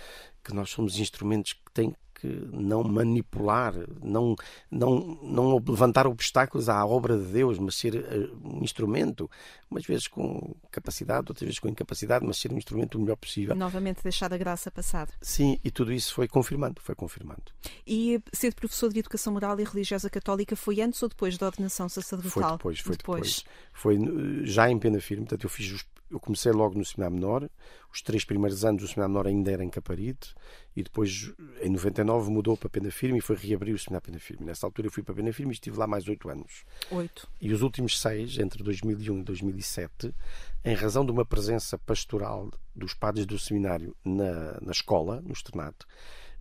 que 0.43 0.53
nós 0.53 0.69
somos 0.69 0.97
instrumentos 0.97 1.53
que 1.53 1.71
têm 1.73 1.95
que 2.19 2.27
não 2.51 2.83
manipular, 2.83 3.73
não, 4.01 4.35
não, 4.71 5.19
não 5.21 5.55
levantar 5.67 6.07
obstáculos 6.07 6.67
à 6.69 6.85
obra 6.85 7.17
de 7.17 7.25
Deus, 7.25 7.59
mas 7.59 7.75
ser 7.75 7.95
eh, 7.95 8.29
um 8.43 8.63
instrumento, 8.63 9.29
umas 9.69 9.85
vezes 9.85 10.07
com 10.07 10.55
capacidade, 10.71 11.25
outras 11.29 11.45
vezes 11.45 11.59
com 11.59 11.67
incapacidade, 11.67 12.25
mas 12.25 12.37
ser 12.37 12.51
um 12.51 12.57
instrumento 12.57 12.95
o 12.97 13.01
melhor 13.01 13.17
possível. 13.17 13.55
Novamente 13.55 14.01
deixar 14.01 14.33
a 14.33 14.37
graça 14.37 14.71
passar. 14.71 15.07
Sim, 15.21 15.59
e 15.63 15.69
tudo 15.69 15.93
isso 15.93 16.13
foi 16.13 16.27
confirmando, 16.27 16.81
foi 16.81 16.95
confirmando. 16.95 17.43
E 17.85 18.21
ser 18.33 18.53
professor 18.55 18.91
de 18.91 18.99
Educação 18.99 19.33
Moral 19.33 19.59
e 19.59 19.63
Religiosa 19.63 20.09
Católica 20.09 20.55
foi 20.55 20.81
antes 20.81 21.01
ou 21.03 21.09
depois 21.09 21.37
da 21.37 21.45
ordenação 21.45 21.87
Foi 21.87 22.01
sacerdotal? 22.01 22.57
depois, 22.57 22.79
foi 22.79 22.97
depois. 22.97 23.45
Foi 23.73 23.95
eh, 23.95 23.99
já 24.43 24.69
em 24.69 24.79
pena 24.79 24.99
firme, 24.99 25.23
portanto 25.25 25.43
eu 25.43 25.49
fiz 25.49 25.71
os- 25.71 25.85
eu 26.09 26.19
comecei 26.19 26.51
logo 26.51 26.77
no 26.77 26.85
seminário 26.85 27.15
menor, 27.15 27.49
os 27.91 28.01
três 28.01 28.23
primeiros 28.23 28.63
anos 28.63 28.83
o 28.83 28.87
seminário 28.87 29.13
menor 29.13 29.27
ainda 29.27 29.51
era 29.51 29.63
em 29.63 29.69
Caparite 29.69 30.33
e 30.75 30.83
depois 30.83 31.33
em 31.61 31.69
99 31.69 32.29
mudou 32.31 32.55
para 32.55 32.69
pena 32.69 32.89
firme 32.91 33.19
e 33.19 33.21
foi 33.21 33.35
reabrir 33.35 33.73
o 33.73 33.79
seminário 33.79 34.05
pena 34.05 34.19
firme. 34.19 34.45
Nessa 34.45 34.65
altura 34.65 34.87
eu 34.87 34.91
fui 34.91 35.03
para 35.03 35.15
pena 35.15 35.33
firme 35.33 35.51
e 35.51 35.55
estive 35.55 35.77
lá 35.77 35.87
mais 35.87 36.07
oito 36.07 36.29
anos. 36.29 36.63
Oito. 36.91 37.27
E 37.41 37.51
os 37.51 37.61
últimos 37.61 37.99
seis, 37.99 38.37
entre 38.37 38.63
2001 38.63 39.19
e 39.19 39.23
2007, 39.23 40.15
em 40.63 40.75
razão 40.75 41.05
de 41.05 41.11
uma 41.11 41.25
presença 41.25 41.77
pastoral 41.77 42.51
dos 42.75 42.93
padres 42.93 43.25
do 43.25 43.37
seminário 43.37 43.95
na, 44.03 44.59
na 44.61 44.71
escola, 44.71 45.21
no 45.21 45.33
externato, 45.33 45.87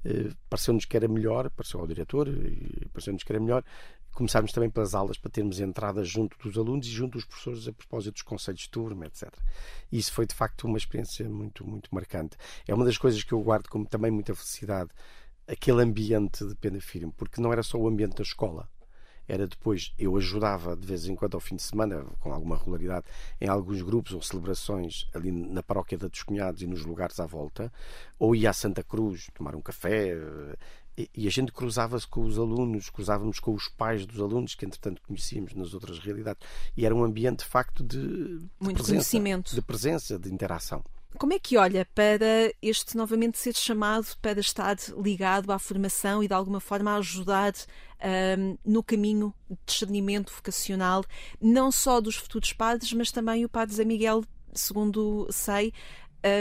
eh, 0.05 0.31
pareceu-nos 0.49 0.85
que 0.85 0.97
era 0.97 1.09
melhor, 1.09 1.51
pareceu 1.51 1.81
ao 1.81 1.87
diretor, 1.87 2.29
pareceu-nos 2.93 3.25
que 3.25 3.33
era 3.33 3.41
melhor 3.41 3.65
começarmos 4.17 4.51
também 4.51 4.71
pelas 4.71 4.95
aulas 4.95 5.19
para 5.19 5.31
termos 5.31 5.61
entrada 5.61 6.03
junto 6.03 6.39
dos 6.39 6.57
alunos 6.57 6.87
e 6.87 6.91
junto 6.91 7.13
dos 7.13 7.25
professores 7.27 7.69
a 7.69 7.73
propósito 7.73 8.15
dos 8.15 8.23
conselhos 8.23 8.63
de 8.63 8.71
turma, 8.71 9.07
etc. 9.07 9.31
Isso 9.93 10.11
foi 10.11 10.27
de 10.27 10.35
facto 10.35 10.65
uma 10.65 10.79
experiência 10.79 11.29
muito, 11.29 11.67
muito 11.67 11.95
marcante. 11.95 12.37
É 12.67 12.75
uma 12.75 12.85
das 12.85 12.97
coisas 12.97 13.23
que 13.23 13.35
eu 13.35 13.41
guardo 13.43 13.69
como 13.69 13.85
também 13.87 14.11
muita 14.11 14.35
felicidade, 14.35 14.91
aquele 15.47 15.83
ambiente 15.83 16.47
de 16.47 16.55
pena 16.55 16.81
firme, 16.81 17.13
porque 17.15 17.43
não 17.43 17.53
era 17.53 17.63
só 17.63 17.79
o 17.79 17.87
ambiente 17.87 18.17
da 18.17 18.23
escola, 18.23 18.67
era 19.29 19.47
depois, 19.47 19.93
eu 19.99 20.17
ajudava 20.17 20.77
de 20.77 20.87
vez 20.87 21.07
em 21.07 21.15
quando 21.15 21.35
ao 21.35 21.41
fim 21.41 21.57
de 21.57 21.63
semana, 21.63 22.05
com 22.21 22.33
alguma 22.33 22.57
regularidade, 22.57 23.07
em 23.41 23.49
alguns 23.49 23.83
grupos 23.83 24.13
ou 24.13 24.23
celebrações 24.23 25.09
ali 25.13 25.31
na 25.31 25.63
paróquia 25.63 25.99
da 25.99 26.09
dos 26.09 26.23
Cunhados 26.23 26.63
e 26.63 26.67
nos 26.67 26.85
lugares 26.85 27.19
à 27.21 27.27
volta, 27.27 27.73
ou 28.19 28.35
ia 28.35 28.51
à 28.51 28.53
Santa 28.53 28.83
Cruz 28.83 29.29
tomar 29.35 29.55
um 29.55 29.61
café, 29.61 30.11
eh, 30.11 30.57
e, 30.97 31.11
e 31.15 31.27
a 31.27 31.31
gente 31.31 31.53
cruzava-se 31.53 32.07
com 32.07 32.23
os 32.23 32.39
alunos, 32.39 32.89
cruzávamos 32.89 33.39
com 33.39 33.53
os 33.53 33.69
pais 33.69 34.07
dos 34.07 34.21
alunos, 34.21 34.55
que 34.55 34.65
entretanto 34.65 35.03
conhecíamos 35.07 35.55
nas 35.55 35.75
outras 35.75 35.99
realidades, 35.99 36.47
e 36.77 36.87
era 36.87 36.95
um 36.95 37.05
ambiente 37.05 37.41
de 37.41 37.45
facto 37.45 37.85
de, 37.85 37.99
de 37.99 38.49
Muito 38.59 38.77
presença, 38.77 38.93
conhecimento. 38.93 39.55
de 39.55 39.63
presença, 39.63 40.19
de 40.19 40.33
interação. 40.33 40.83
Como 41.19 41.33
é 41.33 41.39
que 41.39 41.57
olha 41.57 41.87
para 41.95 42.53
este 42.61 42.97
novamente 42.97 43.39
ser 43.39 43.55
chamado 43.55 44.07
para 44.21 44.41
estar 44.41 44.77
ligado 45.03 45.51
à 45.53 45.59
formação 45.59 46.23
e 46.23 46.29
de 46.29 46.35
alguma 46.35 46.61
forma 46.61 46.97
ajudar 46.97 47.53
um, 48.39 48.57
no 48.65 48.83
caminho 48.83 49.35
de 49.51 49.57
discernimento 49.67 50.33
vocacional, 50.33 51.05
não 51.41 51.73
só 51.73 52.01
dos 52.01 52.17
futuros 52.17 52.53
padres, 52.53 52.93
mas 52.93 53.11
também 53.11 53.45
o 53.45 53.49
padre 53.49 53.75
Zé 53.75 53.85
Miguel, 53.85 54.25
segundo 54.53 55.27
sei, 55.31 55.73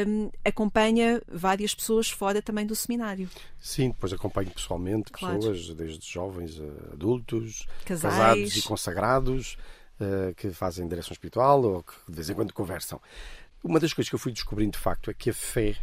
um, 0.07 0.29
acompanha 0.43 1.21
várias 1.31 1.73
pessoas 1.75 2.09
fora 2.09 2.41
também 2.41 2.65
do 2.65 2.75
seminário. 2.75 3.29
Sim, 3.59 3.89
depois 3.89 4.11
acompanho 4.13 4.49
pessoalmente 4.51 5.11
Claro. 5.11 5.37
pessoas, 5.37 5.73
desde 5.75 6.05
jovens 6.11 6.59
a 6.59 6.93
adultos, 6.93 7.65
Casais. 7.85 8.15
casados 8.15 8.57
e 8.57 8.61
consagrados, 8.63 9.57
eh, 9.99 10.33
que 10.35 10.49
fazem 10.51 10.87
direção 10.87 11.13
espiritual 11.13 11.63
ou 11.63 11.83
que 11.83 11.93
de 12.09 12.15
vez 12.15 12.29
em 12.29 12.33
quando 12.33 12.51
conversam. 12.53 12.99
Uma 13.63 13.79
das 13.79 13.93
coisas 13.93 14.09
que 14.09 14.15
eu 14.15 14.19
fui 14.19 14.31
descobrindo 14.31 14.73
de 14.73 14.77
facto 14.77 15.09
é 15.09 15.13
que 15.13 15.29
a 15.29 15.33
fé 15.33 15.75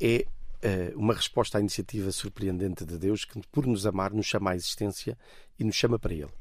é 0.00 0.26
eh, 0.62 0.92
uma 0.96 1.14
resposta 1.14 1.58
à 1.58 1.60
iniciativa 1.60 2.10
surpreendente 2.10 2.84
de 2.84 2.98
Deus 2.98 3.24
que, 3.24 3.40
por 3.52 3.66
nos 3.66 3.86
amar, 3.86 4.12
nos 4.12 4.26
chama 4.26 4.50
à 4.50 4.56
existência 4.56 5.16
e 5.58 5.64
nos 5.64 5.76
chama 5.76 5.98
para 5.98 6.14
Ele. 6.14 6.32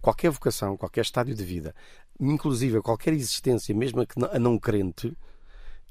Qualquer 0.00 0.30
vocação, 0.30 0.76
qualquer 0.76 1.00
estádio 1.00 1.34
de 1.34 1.44
vida, 1.44 1.74
inclusive 2.20 2.80
qualquer 2.80 3.12
existência, 3.12 3.74
mesmo 3.74 4.06
a 4.30 4.38
não 4.38 4.58
crente, 4.58 5.16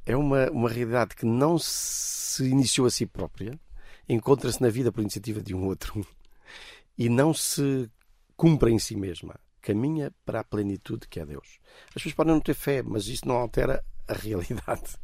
é 0.05 0.15
uma, 0.15 0.49
uma 0.49 0.69
realidade 0.69 1.15
que 1.15 1.25
não 1.25 1.59
se 1.59 2.45
iniciou 2.45 2.87
a 2.87 2.89
si 2.89 3.05
própria, 3.05 3.59
encontra-se 4.07 4.61
na 4.61 4.69
vida 4.69 4.91
por 4.91 5.01
iniciativa 5.01 5.41
de 5.41 5.53
um 5.53 5.65
outro 5.65 6.07
e 6.97 7.09
não 7.09 7.33
se 7.33 7.89
cumpre 8.37 8.71
em 8.71 8.79
si 8.79 8.95
mesma. 8.95 9.35
Caminha 9.67 10.13
para 10.25 10.39
a 10.39 10.43
plenitude 10.45 11.09
que 11.09 11.19
é 11.19 11.25
Deus. 11.25 11.59
As 11.89 11.95
pessoas 11.95 12.15
podem 12.15 12.33
não 12.33 12.39
ter 12.39 12.53
fé, 12.53 12.81
mas 12.81 13.07
isso 13.07 13.27
não 13.27 13.35
altera 13.35 13.83
a 14.07 14.13
realidade. 14.13 14.95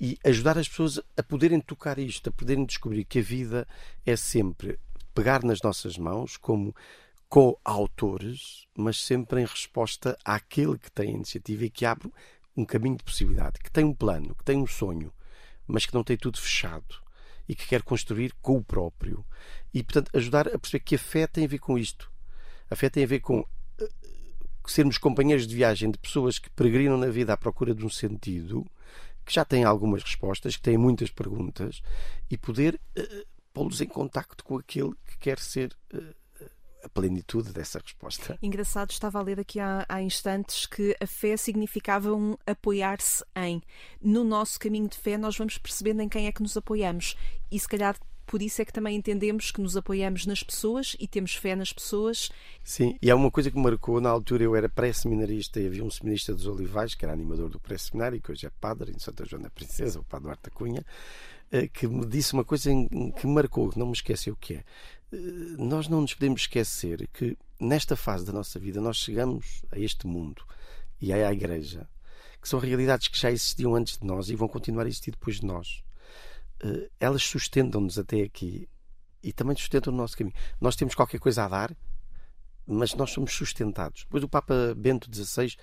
E 0.00 0.18
ajudar 0.24 0.58
as 0.58 0.68
pessoas 0.68 0.98
a 1.16 1.22
poderem 1.22 1.60
tocar 1.60 2.00
isto, 2.00 2.28
a 2.28 2.32
poderem 2.32 2.64
descobrir 2.64 3.04
que 3.04 3.20
a 3.20 3.22
vida 3.22 3.64
é 4.04 4.16
sempre 4.16 4.76
pegar 5.14 5.44
nas 5.44 5.62
nossas 5.62 5.96
mãos 5.96 6.36
como 6.36 6.74
coautores, 7.28 8.66
mas 8.76 9.00
sempre 9.00 9.40
em 9.40 9.44
resposta 9.44 10.18
àquele 10.24 10.78
que 10.78 10.90
tem 10.90 11.10
a 11.10 11.14
iniciativa 11.18 11.64
e 11.64 11.70
que 11.70 11.86
abre 11.86 12.12
um 12.56 12.64
caminho 12.64 12.96
de 12.96 13.04
possibilidade, 13.04 13.60
que 13.60 13.70
tem 13.70 13.84
um 13.84 13.94
plano, 13.94 14.34
que 14.34 14.42
tem 14.42 14.58
um 14.58 14.66
sonho, 14.66 15.14
mas 15.64 15.86
que 15.86 15.94
não 15.94 16.02
tem 16.02 16.16
tudo 16.16 16.40
fechado 16.40 17.00
e 17.48 17.54
que 17.54 17.68
quer 17.68 17.84
construir 17.84 18.34
com 18.42 18.56
o 18.56 18.64
próprio. 18.64 19.24
E, 19.72 19.80
portanto, 19.80 20.10
ajudar 20.12 20.48
a 20.48 20.58
perceber 20.58 20.80
que 20.80 20.96
a 20.96 20.98
fé 20.98 21.28
tem 21.28 21.44
a 21.44 21.48
ver 21.48 21.60
com 21.60 21.78
isto. 21.78 22.10
A 22.68 22.74
fé 22.74 22.90
tem 22.90 23.04
a 23.04 23.06
ver 23.06 23.20
com 23.20 23.46
sermos 24.66 24.98
companheiros 24.98 25.46
de 25.46 25.54
viagem 25.54 25.90
de 25.90 25.98
pessoas 25.98 26.38
que 26.38 26.50
peregrinam 26.50 26.96
na 26.96 27.08
vida 27.08 27.32
à 27.32 27.36
procura 27.36 27.74
de 27.74 27.84
um 27.84 27.90
sentido, 27.90 28.64
que 29.24 29.34
já 29.34 29.44
têm 29.44 29.64
algumas 29.64 30.02
respostas, 30.02 30.56
que 30.56 30.62
têm 30.62 30.78
muitas 30.78 31.10
perguntas, 31.10 31.82
e 32.30 32.36
poder 32.36 32.80
eh, 32.96 33.24
pô-los 33.52 33.80
em 33.80 33.86
contacto 33.86 34.44
com 34.44 34.56
aquele 34.56 34.92
que 35.06 35.18
quer 35.18 35.38
ser 35.38 35.76
eh, 35.92 36.14
a 36.82 36.88
plenitude 36.88 37.52
dessa 37.52 37.78
resposta. 37.78 38.36
Engraçado, 38.42 38.90
estava 38.90 39.18
a 39.18 39.22
ler 39.22 39.38
aqui 39.38 39.60
há, 39.60 39.86
há 39.88 40.02
instantes 40.02 40.66
que 40.66 40.96
a 41.00 41.06
fé 41.06 41.36
significava 41.36 42.12
um 42.12 42.36
apoiar-se 42.46 43.24
em. 43.36 43.62
No 44.00 44.24
nosso 44.24 44.58
caminho 44.58 44.88
de 44.88 44.98
fé, 44.98 45.16
nós 45.16 45.36
vamos 45.36 45.58
percebendo 45.58 46.02
em 46.02 46.08
quem 46.08 46.26
é 46.26 46.32
que 46.32 46.42
nos 46.42 46.56
apoiamos. 46.56 47.16
E 47.50 47.58
se 47.58 47.68
calhar 47.68 47.96
por 48.32 48.40
isso 48.40 48.62
é 48.62 48.64
que 48.64 48.72
também 48.72 48.96
entendemos 48.96 49.50
que 49.50 49.60
nos 49.60 49.76
apoiamos 49.76 50.24
nas 50.24 50.42
pessoas 50.42 50.96
e 50.98 51.06
temos 51.06 51.34
fé 51.34 51.54
nas 51.54 51.70
pessoas. 51.70 52.30
Sim, 52.64 52.96
e 53.02 53.10
há 53.10 53.14
uma 53.14 53.30
coisa 53.30 53.50
que 53.50 53.56
me 53.58 53.62
marcou, 53.62 54.00
na 54.00 54.08
altura 54.08 54.42
eu 54.42 54.56
era 54.56 54.70
pré-seminarista 54.70 55.60
e 55.60 55.66
havia 55.66 55.84
um 55.84 55.90
seminarista 55.90 56.32
dos 56.32 56.46
Olivais, 56.46 56.94
que 56.94 57.04
era 57.04 57.12
animador 57.12 57.50
do 57.50 57.60
pré-seminário, 57.60 58.22
que 58.22 58.32
hoje 58.32 58.46
é 58.46 58.50
padre 58.58 58.90
em 58.90 58.98
Santa 58.98 59.26
Joana 59.26 59.50
Princesa, 59.50 60.00
o 60.00 60.04
padre 60.04 60.28
Duarte 60.28 60.44
da 60.44 60.50
Cunha, 60.50 60.82
eh, 61.50 61.68
que 61.68 61.86
me 61.86 62.06
disse 62.06 62.32
uma 62.32 62.42
coisa 62.42 62.70
que 62.70 63.26
me 63.26 63.34
marcou, 63.34 63.68
que 63.68 63.78
não 63.78 63.88
me 63.88 63.92
esqueceu, 63.92 64.34
que 64.34 64.54
é 64.54 64.64
eh, 65.12 65.16
nós 65.58 65.86
não 65.86 66.00
nos 66.00 66.14
podemos 66.14 66.40
esquecer 66.40 67.06
que 67.12 67.36
nesta 67.60 67.96
fase 67.96 68.24
da 68.24 68.32
nossa 68.32 68.58
vida 68.58 68.80
nós 68.80 68.96
chegamos 68.96 69.60
a 69.70 69.78
este 69.78 70.06
mundo 70.06 70.42
e 70.98 71.12
à 71.12 71.30
igreja, 71.30 71.86
que 72.40 72.48
são 72.48 72.58
realidades 72.58 73.08
que 73.08 73.18
já 73.18 73.30
existiam 73.30 73.74
antes 73.74 73.98
de 73.98 74.06
nós 74.06 74.30
e 74.30 74.34
vão 74.34 74.48
continuar 74.48 74.86
a 74.86 74.88
existir 74.88 75.10
depois 75.10 75.38
de 75.38 75.44
nós. 75.44 75.84
Eh, 76.62 76.90
Elas 77.00 77.22
sustentam-nos 77.22 77.98
até 77.98 78.22
aqui 78.22 78.68
e 79.22 79.32
também 79.32 79.56
sustentam 79.56 79.92
o 79.92 79.96
nosso 79.96 80.16
caminho. 80.16 80.34
Nós 80.60 80.76
temos 80.76 80.94
qualquer 80.94 81.18
coisa 81.18 81.44
a 81.44 81.48
dar, 81.48 81.76
mas 82.66 82.94
nós 82.94 83.10
somos 83.10 83.32
sustentados. 83.32 84.04
Depois 84.04 84.22
o 84.22 84.28
Papa 84.28 84.74
Bento 84.76 85.08
XVI 85.12 85.56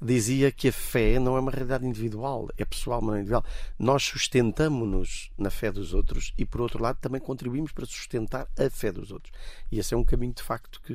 dizia 0.00 0.50
que 0.50 0.68
a 0.68 0.72
fé 0.72 1.18
não 1.18 1.36
é 1.36 1.40
uma 1.40 1.50
realidade 1.50 1.86
individual, 1.86 2.48
é 2.58 2.64
pessoal, 2.64 3.00
não 3.00 3.14
é 3.14 3.18
individual. 3.18 3.44
Nós 3.78 4.02
sustentamos-nos 4.02 5.30
na 5.38 5.50
fé 5.50 5.70
dos 5.70 5.94
outros 5.94 6.34
e, 6.36 6.44
por 6.44 6.60
outro 6.60 6.82
lado, 6.82 6.98
também 7.00 7.20
contribuímos 7.20 7.72
para 7.72 7.86
sustentar 7.86 8.48
a 8.58 8.68
fé 8.68 8.90
dos 8.90 9.12
outros. 9.12 9.32
E 9.70 9.78
esse 9.78 9.94
é 9.94 9.96
um 9.96 10.04
caminho, 10.04 10.34
de 10.34 10.42
facto, 10.42 10.80
que 10.82 10.92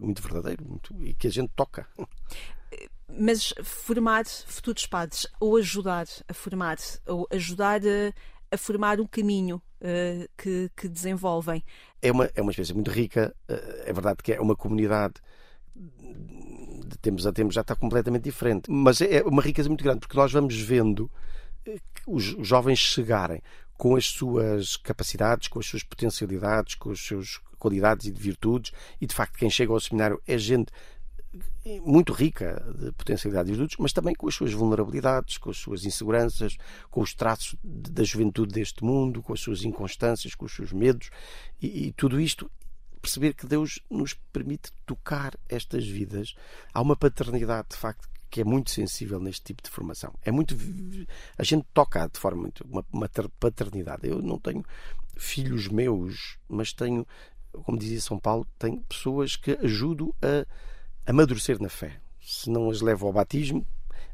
muito 0.00 0.22
verdadeiro 0.22 0.64
muito, 0.64 0.94
e 1.02 1.14
que 1.14 1.26
a 1.26 1.30
gente 1.30 1.50
toca. 1.56 1.86
Mas 3.08 3.52
formar 3.62 4.24
futuros 4.26 4.86
padres, 4.86 5.26
ou 5.40 5.56
ajudar 5.56 6.06
a 6.28 6.34
formar, 6.34 6.76
ou 7.06 7.26
ajudar 7.30 7.80
a, 7.80 8.12
a 8.52 8.58
formar 8.58 9.00
um 9.00 9.06
caminho 9.06 9.60
eh, 9.80 10.28
que, 10.36 10.70
que 10.76 10.88
desenvolvem. 10.88 11.64
é 12.00 12.12
uma, 12.12 12.30
é 12.34 12.42
uma 12.42 12.50
experiência 12.50 12.74
muito 12.74 12.90
rica. 12.90 13.34
eh, 13.48 13.84
É 13.86 13.92
verdade 13.92 14.22
que 14.22 14.32
é 14.32 14.40
uma 14.40 14.54
comunidade 14.56 15.14
de 15.74 16.98
tempos 16.98 17.26
a 17.26 17.32
tempos 17.32 17.54
já 17.54 17.62
está 17.62 17.74
completamente 17.74 18.24
diferente, 18.24 18.70
mas 18.70 19.00
é 19.00 19.22
uma 19.22 19.42
riqueza 19.42 19.68
muito 19.68 19.82
grande 19.82 20.00
porque 20.00 20.16
nós 20.16 20.32
vamos 20.32 20.54
vendo 20.60 21.10
eh, 21.66 21.78
os 22.06 22.34
os 22.34 22.46
jovens 22.46 22.78
chegarem 22.78 23.40
com 23.74 23.96
as 23.96 24.06
suas 24.06 24.76
capacidades, 24.76 25.48
com 25.48 25.58
as 25.58 25.66
suas 25.66 25.82
potencialidades, 25.82 26.74
com 26.76 26.90
as 26.90 27.00
suas 27.00 27.40
qualidades 27.58 28.06
e 28.06 28.12
virtudes, 28.12 28.72
e 29.00 29.06
de 29.06 29.14
facto 29.14 29.36
quem 29.38 29.50
chega 29.50 29.72
ao 29.72 29.80
seminário 29.80 30.20
é 30.26 30.36
gente 30.38 30.70
muito 31.84 32.12
rica 32.12 32.62
de 32.78 32.92
potencialidades 32.92 33.56
e 33.56 33.82
mas 33.82 33.92
também 33.92 34.14
com 34.14 34.28
as 34.28 34.34
suas 34.34 34.52
vulnerabilidades, 34.52 35.38
com 35.38 35.50
as 35.50 35.56
suas 35.56 35.84
inseguranças, 35.84 36.56
com 36.90 37.00
os 37.00 37.14
traços 37.14 37.56
da 37.62 38.04
juventude 38.04 38.52
deste 38.52 38.84
mundo, 38.84 39.22
com 39.22 39.32
as 39.32 39.40
suas 39.40 39.64
inconstâncias, 39.64 40.34
com 40.34 40.44
os 40.44 40.54
seus 40.54 40.72
medos, 40.72 41.10
e, 41.60 41.86
e 41.86 41.92
tudo 41.92 42.20
isto 42.20 42.50
perceber 43.00 43.34
que 43.34 43.46
Deus 43.46 43.80
nos 43.90 44.14
permite 44.32 44.70
tocar 44.86 45.34
estas 45.48 45.86
vidas. 45.86 46.34
Há 46.72 46.80
uma 46.80 46.96
paternidade, 46.96 47.68
de 47.70 47.76
facto, 47.76 48.08
que 48.30 48.40
é 48.40 48.44
muito 48.44 48.70
sensível 48.70 49.20
neste 49.20 49.42
tipo 49.42 49.62
de 49.62 49.68
formação. 49.70 50.14
É 50.22 50.30
muito 50.30 50.56
a 51.36 51.42
gente 51.42 51.66
toca 51.74 52.08
de 52.08 52.18
forma 52.18 52.42
muito 52.42 52.64
uma, 52.64 52.84
uma 52.92 53.08
ter- 53.08 53.28
paternidade. 53.40 54.08
Eu 54.08 54.22
não 54.22 54.38
tenho 54.38 54.64
filhos 55.16 55.68
meus, 55.68 56.38
mas 56.48 56.72
tenho, 56.72 57.06
como 57.64 57.78
dizia 57.78 58.00
São 58.00 58.18
Paulo, 58.18 58.46
tenho 58.58 58.80
pessoas 58.82 59.36
que 59.36 59.58
ajudo 59.62 60.14
a 60.22 60.46
amadurecer 61.06 61.60
na 61.60 61.68
fé. 61.68 62.00
Se 62.20 62.48
não 62.48 62.70
as 62.70 62.80
levo 62.80 63.06
ao 63.06 63.12
batismo, 63.12 63.66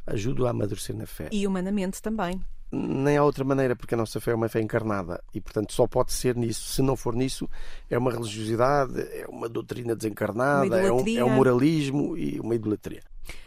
ajudo 0.06 0.46
a 0.46 0.50
amadurecer 0.50 0.96
na 0.96 1.06
fé. 1.06 1.28
E 1.30 1.46
humanamente 1.46 2.00
também. 2.00 2.40
Nem 2.70 3.16
há 3.16 3.24
outra 3.24 3.44
maneira, 3.44 3.74
porque 3.74 3.94
a 3.94 3.96
nossa 3.96 4.20
fé 4.20 4.32
é 4.32 4.34
uma 4.34 4.48
fé 4.48 4.60
encarnada 4.60 5.22
e, 5.32 5.40
portanto, 5.40 5.72
só 5.72 5.86
pode 5.86 6.12
ser 6.12 6.36
nisso. 6.36 6.74
Se 6.74 6.82
não 6.82 6.96
for 6.96 7.14
nisso, 7.14 7.48
é 7.88 7.96
uma 7.96 8.10
religiosidade, 8.10 9.00
é 9.00 9.26
uma 9.26 9.48
doutrina 9.48 9.96
desencarnada, 9.96 10.66
Uma 10.66 10.78
é 10.78 10.92
um, 10.92 11.18
é 11.18 11.24
um 11.24 11.30
moralismo 11.30 12.16
e 12.16 12.38
uma 12.38 12.54
idolatria. 12.54 13.02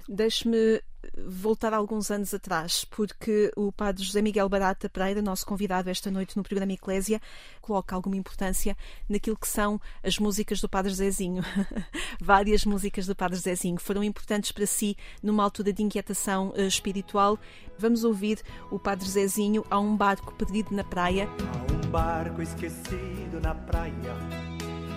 Deixe-me 0.07 0.81
voltar 1.17 1.73
alguns 1.73 2.11
anos 2.11 2.33
atrás, 2.33 2.85
porque 2.85 3.51
o 3.55 3.71
padre 3.71 4.03
José 4.03 4.21
Miguel 4.21 4.47
Barata 4.47 4.89
Pereira, 4.89 5.21
nosso 5.21 5.45
convidado 5.45 5.89
esta 5.89 6.11
noite 6.11 6.37
no 6.37 6.43
programa 6.43 6.73
Eclésia, 6.73 7.19
coloca 7.59 7.95
alguma 7.95 8.15
importância 8.15 8.77
naquilo 9.09 9.37
que 9.37 9.47
são 9.47 9.79
as 10.03 10.19
músicas 10.19 10.61
do 10.61 10.69
Padre 10.69 10.93
Zezinho. 10.93 11.43
Várias 12.21 12.65
músicas 12.65 13.05
do 13.05 13.15
Padre 13.15 13.37
Zezinho 13.37 13.79
foram 13.79 14.03
importantes 14.03 14.51
para 14.51 14.65
si 14.65 14.95
numa 15.21 15.43
altura 15.43 15.73
de 15.73 15.83
inquietação 15.83 16.53
eh, 16.55 16.67
espiritual. 16.67 17.39
Vamos 17.77 18.03
ouvir 18.03 18.41
o 18.69 18.77
Padre 18.77 19.09
Zezinho 19.09 19.65
a 19.69 19.79
um 19.79 19.95
barco 19.95 20.33
perdido 20.35 20.75
na 20.75 20.83
praia. 20.83 21.27
Há 21.27 21.73
um 21.73 21.91
barco 21.91 22.41
esquecido 22.41 23.39
na 23.41 23.55
praia, 23.55 24.15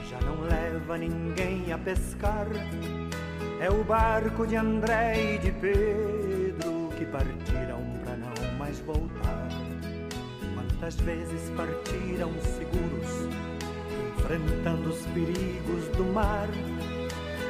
já 0.08 0.20
não 0.20 0.42
leva 0.42 0.98
ninguém 0.98 1.72
a 1.72 1.78
pescar. 1.78 2.46
É 3.64 3.70
o 3.70 3.82
barco 3.82 4.46
de 4.46 4.56
André 4.56 5.36
e 5.36 5.38
de 5.38 5.50
Pedro 5.52 6.90
que 6.98 7.06
partiram 7.06 7.80
para 8.04 8.14
não 8.14 8.58
mais 8.58 8.78
voltar. 8.80 9.48
Quantas 10.54 10.96
vezes 10.96 11.50
partiram 11.56 12.30
seguros, 12.42 13.30
enfrentando 14.18 14.90
os 14.90 15.00
perigos 15.06 15.88
do 15.96 16.04
mar. 16.12 16.46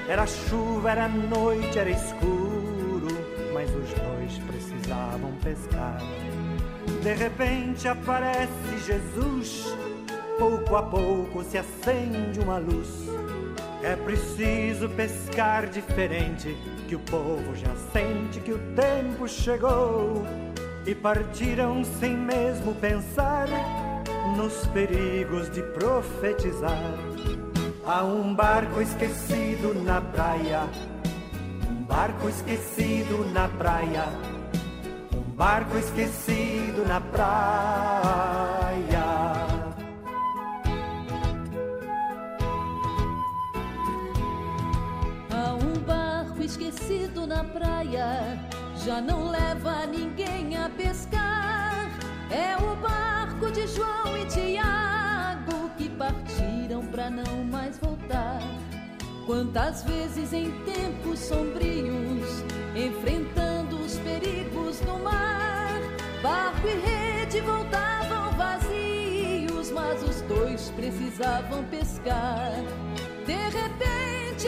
Era 0.08 0.24
chuva, 0.24 0.92
era 0.92 1.08
noite, 1.08 1.80
era 1.80 1.90
escuro, 1.90 3.08
mas 3.52 3.68
os 3.70 3.92
dois 3.94 4.38
precisavam 4.46 5.32
pescar. 5.42 5.98
De 7.02 7.12
repente 7.12 7.88
aparece 7.88 8.78
Jesus, 8.86 9.64
pouco 10.38 10.76
a 10.76 10.82
pouco 10.84 11.42
se 11.42 11.58
acende 11.58 12.38
uma 12.38 12.58
luz. 12.58 13.04
É 13.84 13.96
preciso 13.96 14.88
pescar 14.88 15.66
diferente, 15.66 16.56
que 16.88 16.96
o 16.96 17.00
povo 17.00 17.54
já 17.54 17.68
sente 17.92 18.40
que 18.40 18.50
o 18.50 18.58
tempo 18.74 19.28
chegou. 19.28 20.24
E 20.86 20.94
partiram 20.94 21.84
sem 22.00 22.16
mesmo 22.16 22.74
pensar 22.76 23.46
nos 24.38 24.66
perigos 24.68 25.50
de 25.50 25.62
profetizar. 25.62 26.94
Há 27.84 28.02
um 28.04 28.34
barco 28.34 28.80
esquecido 28.80 29.74
na 29.84 30.00
praia, 30.00 30.62
um 31.68 31.84
barco 31.84 32.26
esquecido 32.30 33.30
na 33.34 33.48
praia, 33.48 34.04
um 35.14 35.30
barco 35.36 35.76
esquecido 35.76 36.88
na 36.88 37.02
praia. 37.02 38.63
Esquecido 46.54 47.26
na 47.26 47.42
praia, 47.42 48.38
já 48.84 49.00
não 49.00 49.28
leva 49.28 49.86
ninguém 49.86 50.56
a 50.56 50.68
pescar. 50.68 51.90
É 52.30 52.56
o 52.56 52.76
barco 52.76 53.50
de 53.50 53.66
João 53.66 54.16
e 54.16 54.24
Tiago 54.26 55.68
que 55.76 55.88
partiram 55.88 56.86
pra 56.86 57.10
não 57.10 57.42
mais 57.50 57.76
voltar. 57.78 58.38
Quantas 59.26 59.82
vezes 59.82 60.32
em 60.32 60.52
tempos 60.60 61.18
sombrios, 61.18 62.44
enfrentando 62.76 63.76
os 63.80 63.98
perigos 63.98 64.78
do 64.80 64.96
mar, 65.02 65.80
barco 66.22 66.68
e 66.68 66.78
rede 66.86 67.40
voltavam 67.40 68.30
vazios, 68.36 69.72
mas 69.72 70.00
os 70.04 70.20
dois 70.22 70.70
precisavam 70.70 71.64
pescar. 71.64 72.52
De 73.26 73.32
repente 73.32 74.13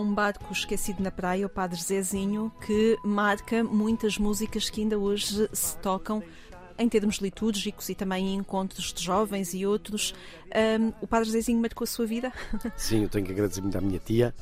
um 0.00 0.14
barco 0.14 0.52
esquecido 0.52 1.02
na 1.02 1.10
praia, 1.10 1.46
o 1.46 1.48
Padre 1.48 1.80
Zezinho, 1.80 2.52
que 2.66 2.98
marca 3.04 3.62
muitas 3.62 4.18
músicas 4.18 4.70
que 4.70 4.80
ainda 4.80 4.98
hoje 4.98 5.48
se 5.52 5.76
tocam 5.78 6.22
em 6.78 6.88
termos 6.88 7.16
litúrgicos 7.16 7.88
e 7.90 7.94
também 7.94 8.28
em 8.28 8.36
encontros 8.36 8.92
de 8.92 9.04
jovens 9.04 9.52
e 9.52 9.66
outros. 9.66 10.14
Ahm, 10.54 10.92
o 11.00 11.06
Padre 11.06 11.30
Zezinho 11.30 11.60
marcou 11.60 11.84
a 11.84 11.86
sua 11.86 12.06
vida? 12.06 12.32
Sim, 12.76 13.02
eu 13.02 13.08
tenho 13.08 13.26
que 13.26 13.32
agradecer 13.32 13.60
muito 13.60 13.76
à 13.76 13.80
minha 13.80 13.98
tia, 13.98 14.34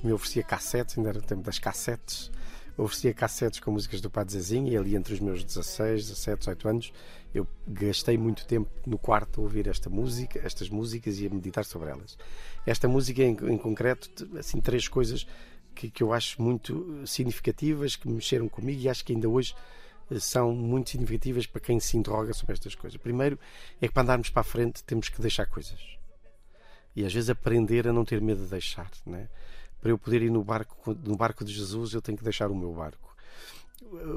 que 0.00 0.06
me 0.06 0.12
oferecia 0.12 0.44
cassetes, 0.44 0.96
ainda 0.96 1.10
era 1.10 1.18
o 1.18 1.22
tempo 1.22 1.42
das 1.42 1.58
cassetes. 1.58 2.30
Oferecia 2.80 3.12
cassetes 3.12 3.60
com 3.60 3.70
músicas 3.72 4.00
do 4.00 4.08
Padre 4.08 4.32
Zezinho 4.32 4.72
e 4.72 4.76
ali 4.76 4.96
entre 4.96 5.12
os 5.12 5.20
meus 5.20 5.44
16, 5.44 6.08
17, 6.08 6.38
18 6.38 6.68
anos 6.68 6.92
eu 7.34 7.46
gastei 7.66 8.18
muito 8.18 8.46
tempo 8.46 8.70
no 8.86 8.98
quarto 8.98 9.40
a 9.40 9.44
ouvir 9.44 9.68
esta 9.68 9.88
música, 9.88 10.40
estas 10.44 10.68
músicas 10.68 11.20
e 11.20 11.26
a 11.26 11.30
meditar 11.30 11.64
sobre 11.64 11.90
elas. 11.90 12.18
Esta 12.66 12.88
música 12.88 13.22
em, 13.22 13.32
em 13.32 13.58
concreto, 13.58 14.28
assim, 14.36 14.60
três 14.60 14.88
coisas 14.88 15.26
que, 15.74 15.90
que 15.90 16.02
eu 16.02 16.12
acho 16.12 16.42
muito 16.42 17.02
significativas, 17.06 17.94
que 17.94 18.08
mexeram 18.08 18.48
comigo 18.48 18.80
e 18.80 18.88
acho 18.88 19.04
que 19.04 19.12
ainda 19.12 19.28
hoje 19.28 19.54
eh, 20.10 20.18
são 20.18 20.52
muito 20.52 20.90
significativas 20.90 21.46
para 21.46 21.60
quem 21.60 21.78
se 21.78 21.96
interroga 21.96 22.32
sobre 22.32 22.54
estas 22.54 22.74
coisas. 22.74 23.00
Primeiro 23.00 23.38
é 23.80 23.86
que 23.86 23.94
para 23.94 24.02
andarmos 24.02 24.30
para 24.30 24.40
a 24.40 24.44
frente 24.44 24.82
temos 24.82 25.08
que 25.08 25.20
deixar 25.20 25.46
coisas. 25.46 25.78
E 26.96 27.04
às 27.04 27.14
vezes 27.14 27.30
aprender 27.30 27.86
a 27.86 27.92
não 27.92 28.04
ter 28.04 28.20
medo 28.20 28.42
de 28.42 28.50
deixar. 28.50 28.90
Né? 29.06 29.28
Para 29.80 29.90
eu 29.90 29.98
poder 29.98 30.22
ir 30.22 30.30
no 30.30 30.44
barco, 30.44 30.94
no 31.04 31.16
barco 31.16 31.44
de 31.44 31.52
Jesus, 31.52 31.94
eu 31.94 32.02
tenho 32.02 32.18
que 32.18 32.24
deixar 32.24 32.50
o 32.50 32.54
meu 32.54 32.72
barco. 32.72 33.14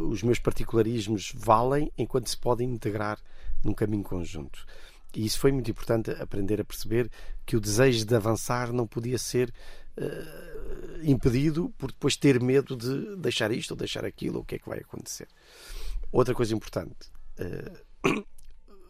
Os 0.10 0.22
meus 0.22 0.40
particularismos 0.40 1.32
valem 1.36 1.92
enquanto 1.98 2.30
se 2.30 2.38
podem 2.38 2.70
integrar 2.70 3.18
num 3.64 3.74
caminho 3.74 4.04
conjunto. 4.04 4.66
E 5.16 5.26
isso 5.26 5.40
foi 5.40 5.52
muito 5.52 5.70
importante 5.72 6.12
aprender 6.12 6.60
a 6.60 6.66
perceber 6.66 7.10
que 7.46 7.56
o 7.56 7.62
desejo 7.62 8.06
de 8.06 8.16
avançar 8.16 8.74
não 8.74 8.88
podia 8.88 9.18
ser 9.18 9.54
eh, 9.96 11.02
impedido 11.04 11.72
por 11.78 11.92
depois 11.92 12.18
ter 12.18 12.42
medo 12.42 12.76
de 12.76 13.16
deixar 13.18 13.52
isto 13.52 13.72
ou 13.72 13.78
deixar 13.78 14.04
aquilo, 14.04 14.38
ou 14.38 14.42
o 14.42 14.46
que 14.46 14.56
é 14.56 14.60
que 14.60 14.68
vai 14.68 14.80
acontecer. 14.80 15.28
Outra 16.12 16.34
coisa 16.34 16.54
importante. 16.54 17.12
eh, 17.38 17.72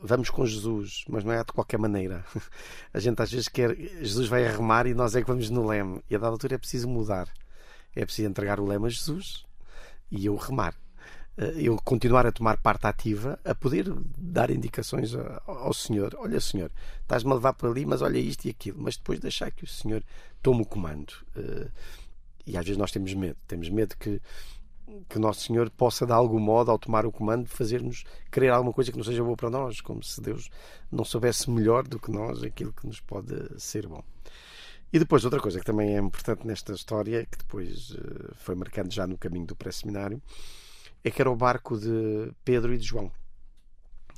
vamos 0.03 0.29
com 0.29 0.45
Jesus, 0.45 1.03
mas 1.09 1.23
não 1.23 1.31
é 1.31 1.43
de 1.43 1.51
qualquer 1.53 1.79
maneira. 1.79 2.23
A 2.93 2.99
gente 2.99 3.21
às 3.21 3.31
vezes 3.31 3.47
quer. 3.47 3.75
Jesus 3.75 4.27
vai 4.27 4.45
a 4.45 4.51
remar 4.51 4.85
e 4.85 4.93
nós 4.93 5.15
é 5.15 5.21
que 5.21 5.27
vamos 5.27 5.49
no 5.49 5.65
leme. 5.65 6.03
E 6.09 6.15
a 6.15 6.19
dada 6.19 6.31
altura 6.33 6.55
é 6.55 6.57
preciso 6.57 6.87
mudar. 6.87 7.27
É 7.95 8.05
preciso 8.05 8.27
entregar 8.29 8.59
o 8.59 8.65
leme 8.65 8.85
a 8.85 8.89
Jesus 8.89 9.45
e 10.11 10.25
eu 10.25 10.35
remar. 10.35 10.75
Eh, 11.37 11.53
Eu 11.67 11.77
continuar 11.83 12.25
a 12.27 12.31
tomar 12.31 12.57
parte 12.61 12.85
ativa, 12.85 13.39
a 13.43 13.55
poder 13.55 13.85
dar 14.17 14.51
indicações 14.51 15.13
ao 15.47 15.73
Senhor. 15.73 16.13
Olha, 16.19 16.39
Senhor, 16.39 16.69
estás-me 17.01 17.31
a 17.31 17.35
levar 17.35 17.53
para 17.53 17.69
ali, 17.69 17.85
mas 17.85 18.01
olha 18.01 18.17
isto 18.19 18.45
e 18.45 18.49
aquilo. 18.51 18.77
Mas 18.81 18.97
depois 18.97 19.19
deixar 19.19 19.49
que 19.51 19.63
o 19.63 19.67
Senhor 19.67 20.03
tome 20.41 20.61
o 20.61 20.65
comando. 20.65 21.13
Eh, 21.35 21.67
E 22.45 22.57
às 22.57 22.65
vezes 22.65 22.77
nós 22.77 22.91
temos 22.91 23.13
medo. 23.13 23.37
Temos 23.47 23.69
medo 23.69 23.95
que, 23.97 24.21
que 25.09 25.19
nosso 25.19 25.41
Senhor 25.41 25.69
possa, 25.69 26.05
de 26.05 26.11
algum 26.11 26.39
modo, 26.39 26.71
ao 26.71 26.77
tomar 26.77 27.05
o 27.05 27.11
comando, 27.11 27.47
fazer-nos 27.47 28.03
querer 28.31 28.49
alguma 28.49 28.73
coisa 28.73 28.91
que 28.91 28.97
não 28.97 29.03
seja 29.03 29.23
boa 29.23 29.35
para 29.35 29.49
nós, 29.49 29.81
como 29.81 30.03
se 30.03 30.21
Deus 30.21 30.49
não 30.91 31.03
soubesse 31.05 31.49
melhor 31.49 31.87
do 31.87 31.99
que 31.99 32.11
nós 32.11 32.43
aquilo 32.43 32.73
que 32.73 32.85
nos 32.85 32.99
pode 32.99 33.33
ser 33.59 33.87
bom. 33.87 34.03
E 34.91 34.99
depois, 34.99 35.25
outra 35.25 35.39
coisa 35.39 35.59
que 35.59 35.65
também 35.65 35.95
é 35.95 35.99
importante 35.99 36.45
nesta 36.45 36.73
história, 36.73 37.25
que 37.25 37.37
depois 37.37 37.95
eh, 37.95 38.33
foi 38.35 38.53
marcando 38.53 38.91
já 38.91 39.07
no 39.07 39.17
caminho 39.17 39.47
do 39.47 39.55
pré-seminário, 39.55 40.21
é 41.03 41.09
que 41.09 41.19
era 41.19 41.31
o 41.31 41.35
barco 41.35 41.77
de 41.77 42.31
Pedro 42.45 42.71
e 42.71 42.77
de 42.77 42.85
João. 42.85 43.11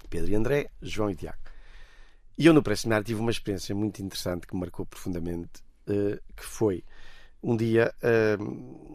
Pedro 0.10 0.32
e 0.32 0.36
André, 0.36 0.70
João 0.82 1.10
e 1.10 1.16
Tiago. 1.16 1.38
E 2.38 2.46
eu 2.46 2.54
no 2.54 2.62
pré-seminário 2.62 3.06
tive 3.06 3.22
uma 3.22 3.32
experiência 3.32 3.74
muito 3.74 4.02
interessante 4.04 4.46
que 4.46 4.54
me 4.54 4.60
marcou 4.60 4.86
profundamente, 4.86 5.64
eh, 5.88 6.20
que 6.36 6.44
foi 6.44 6.84
um 7.42 7.56
dia, 7.56 7.94
eh, 8.02 8.38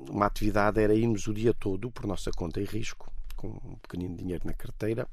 uma 0.09 0.27
atividade 0.27 0.81
era 0.81 0.95
irmos 0.95 1.27
o 1.27 1.35
dia 1.35 1.53
todo 1.55 1.91
por 1.91 2.07
nossa 2.07 2.31
conta 2.31 2.61
e 2.61 2.65
risco, 2.65 3.13
com 3.37 3.49
um 3.49 3.77
pequenino 3.83 4.17
dinheiro 4.17 4.47
na 4.47 4.53
carteira, 4.53 5.09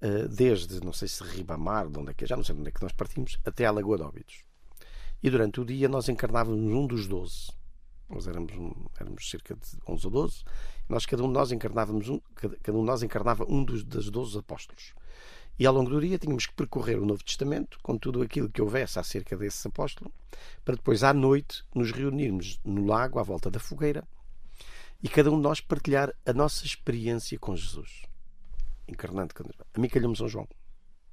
eh, 0.00 0.28
desde, 0.28 0.80
não 0.84 0.92
sei 0.92 1.08
se 1.08 1.22
Ribamar, 1.24 1.88
de 1.88 1.98
onde 1.98 2.10
é 2.10 2.14
que 2.14 2.24
é, 2.24 2.26
já 2.26 2.36
não 2.36 2.44
sei 2.44 2.54
de 2.54 2.60
onde 2.60 2.70
é 2.70 2.72
que 2.72 2.82
nós 2.82 2.92
partimos, 2.92 3.38
até 3.44 3.66
à 3.66 3.70
Lagoa 3.70 3.96
de 3.98 4.02
Óbidos. 4.02 4.44
E 5.22 5.28
durante 5.30 5.60
o 5.60 5.64
dia 5.64 5.88
nós 5.88 6.08
encarnávamos 6.08 6.72
um 6.72 6.86
dos 6.86 7.06
doze. 7.06 7.52
Nós 8.08 8.26
éramos, 8.26 8.52
um- 8.54 8.86
éramos 8.98 9.28
cerca 9.30 9.54
de 9.54 9.66
11 9.86 10.06
ou 10.06 10.10
12. 10.10 10.42
Nós, 10.88 11.06
cada 11.06 11.22
um 11.22 11.28
de 11.28 11.34
nós 11.34 11.52
encarnávamos 11.52 12.08
um, 12.08 12.18
cada, 12.34 12.56
cada 12.56 12.76
um 12.78 12.82
nós 12.82 13.02
encarnava 13.02 13.44
um 13.48 13.62
dos, 13.64 13.84
das 13.84 14.08
12 14.10 14.38
apóstolos. 14.38 14.94
E 15.58 15.66
ao 15.66 15.74
longo 15.74 15.90
do 15.90 16.00
dia 16.00 16.18
tínhamos 16.18 16.46
que 16.46 16.54
percorrer 16.54 16.98
o 16.98 17.04
Novo 17.04 17.22
Testamento 17.22 17.78
com 17.82 17.98
tudo 17.98 18.22
aquilo 18.22 18.48
que 18.48 18.62
houvesse 18.62 18.98
acerca 18.98 19.36
desse 19.36 19.66
apóstolo, 19.68 20.10
para 20.64 20.76
depois 20.76 21.04
à 21.04 21.12
noite 21.12 21.64
nos 21.74 21.92
reunirmos 21.92 22.58
no 22.64 22.86
lago 22.86 23.18
à 23.18 23.22
volta 23.22 23.50
da 23.50 23.60
fogueira 23.60 24.06
e 25.02 25.08
cada 25.08 25.30
um 25.30 25.36
de 25.36 25.42
nós 25.42 25.60
partilhar 25.60 26.14
a 26.24 26.32
nossa 26.32 26.64
experiência 26.64 27.38
com 27.38 27.54
Jesus. 27.56 28.02
Encarnando 28.88 29.34
A 29.74 29.78
mim 29.78 29.88
calhou-me 29.88 30.16
São 30.16 30.28
João. 30.28 30.48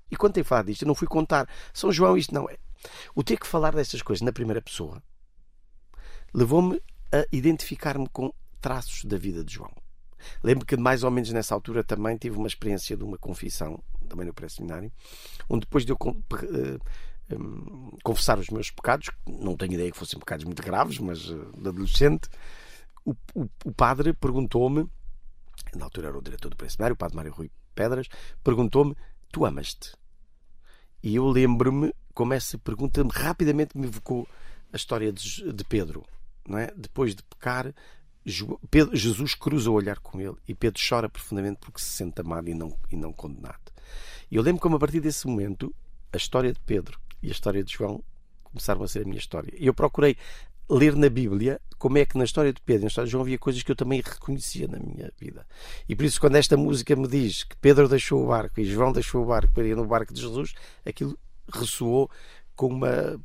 E 0.09 0.15
quando 0.15 0.33
tem 0.33 0.43
falado 0.43 0.67
disto, 0.67 0.83
eu 0.83 0.87
não 0.87 0.95
fui 0.95 1.07
contar 1.07 1.49
São 1.73 1.91
João, 1.91 2.17
isto 2.17 2.33
não 2.33 2.49
é. 2.49 2.57
O 3.15 3.23
ter 3.23 3.37
que 3.37 3.47
falar 3.47 3.75
destas 3.75 4.01
coisas 4.01 4.21
na 4.21 4.31
primeira 4.31 4.61
pessoa 4.61 5.01
levou-me 6.33 6.81
a 7.11 7.25
identificar-me 7.31 8.07
com 8.09 8.33
traços 8.61 9.05
da 9.05 9.17
vida 9.17 9.43
de 9.43 9.53
João. 9.53 9.71
Lembro 10.43 10.65
que 10.65 10.75
mais 10.75 11.03
ou 11.03 11.11
menos 11.11 11.31
nessa 11.31 11.53
altura 11.53 11.83
também 11.83 12.17
tive 12.17 12.37
uma 12.37 12.47
experiência 12.47 12.97
de 12.97 13.03
uma 13.03 13.17
confissão, 13.17 13.81
também 14.07 14.25
no 14.25 14.33
pré-seminário, 14.33 14.91
onde 15.49 15.61
depois 15.61 15.85
de 15.85 15.91
eu 15.91 15.97
eh, 17.29 17.35
hum, 17.35 17.91
confessar 18.03 18.39
os 18.39 18.49
meus 18.49 18.71
pecados, 18.71 19.09
não 19.27 19.55
tenho 19.55 19.73
ideia 19.73 19.91
que 19.91 19.97
fossem 19.97 20.19
pecados 20.19 20.45
muito 20.45 20.61
graves, 20.63 20.97
mas 20.99 21.19
eh, 21.29 21.61
de 21.61 21.67
adolescente, 21.69 22.29
o, 23.05 23.11
o- 23.35 23.49
o 23.65 23.71
padre 23.71 24.13
perguntou-me, 24.13 24.89
na 25.75 25.85
altura 25.85 26.07
era 26.09 26.17
o 26.17 26.21
diretor 26.21 26.49
do 26.49 26.55
pré-seminário, 26.57 26.93
o 26.93 26.97
padre 26.97 27.15
Mário 27.15 27.33
Rui 27.33 27.51
Pedras, 27.75 28.07
perguntou-me: 28.43 28.95
Tu 29.31 29.45
amas-te? 29.45 29.93
E 31.03 31.15
eu 31.15 31.27
lembro-me 31.27 31.93
como 32.13 32.33
essa 32.33 32.57
pergunta 32.57 33.03
rapidamente 33.11 33.77
me 33.77 33.85
evocou 33.87 34.27
a 34.73 34.75
história 34.75 35.13
de, 35.13 35.53
de 35.53 35.63
Pedro. 35.63 36.03
Não 36.47 36.57
é? 36.57 36.71
Depois 36.75 37.13
de 37.15 37.21
pecar, 37.23 37.73
Jesus 38.25 39.35
cruza 39.35 39.69
o 39.69 39.73
olhar 39.73 39.99
com 39.99 40.19
ele 40.19 40.35
e 40.47 40.55
Pedro 40.55 40.81
chora 40.87 41.07
profundamente 41.07 41.59
porque 41.61 41.79
se 41.79 41.89
sente 41.89 42.19
amado 42.21 42.49
e 42.49 42.53
não, 42.53 42.75
e 42.91 42.95
não 42.95 43.13
condenado. 43.13 43.71
E 44.29 44.35
eu 44.35 44.43
lembro 44.43 44.61
como 44.61 44.75
a 44.75 44.79
partir 44.79 44.99
desse 44.99 45.27
momento 45.27 45.73
a 46.11 46.17
história 46.17 46.51
de 46.51 46.59
Pedro 46.59 46.99
e 47.21 47.27
a 47.27 47.31
história 47.31 47.63
de 47.63 47.73
João 47.73 48.03
começaram 48.43 48.83
a 48.83 48.87
ser 48.87 49.01
a 49.01 49.05
minha 49.05 49.17
história. 49.17 49.53
E 49.57 49.67
eu 49.67 49.73
procurei 49.73 50.17
ler 50.69 50.95
na 50.95 51.09
Bíblia 51.09 51.61
como 51.77 51.97
é 51.97 52.05
que 52.05 52.17
na 52.17 52.23
história 52.23 52.51
de 52.51 52.61
Pedro 52.61 52.81
e 52.81 52.85
na 52.85 52.87
história 52.87 53.05
de 53.05 53.11
João 53.11 53.23
havia 53.23 53.37
coisas 53.37 53.61
que 53.63 53.71
eu 53.71 53.75
também 53.75 54.01
reconhecia 54.01 54.67
na 54.67 54.79
minha 54.79 55.11
vida. 55.17 55.45
E 55.87 55.95
por 55.95 56.05
isso, 56.05 56.19
quando 56.19 56.35
esta 56.35 56.57
música 56.57 56.95
me 56.95 57.07
diz 57.07 57.43
que 57.43 57.55
Pedro 57.57 57.87
deixou 57.87 58.23
o 58.23 58.27
barco 58.27 58.59
e 58.59 58.65
João 58.65 58.91
deixou 58.91 59.23
o 59.23 59.25
barco 59.25 59.53
para 59.53 59.65
ir 59.65 59.75
no 59.75 59.85
barco 59.85 60.13
de 60.13 60.21
Jesus, 60.21 60.53
aquilo 60.85 61.17
ressoou 61.53 62.09
com 62.55 62.67
uma, 62.67 63.21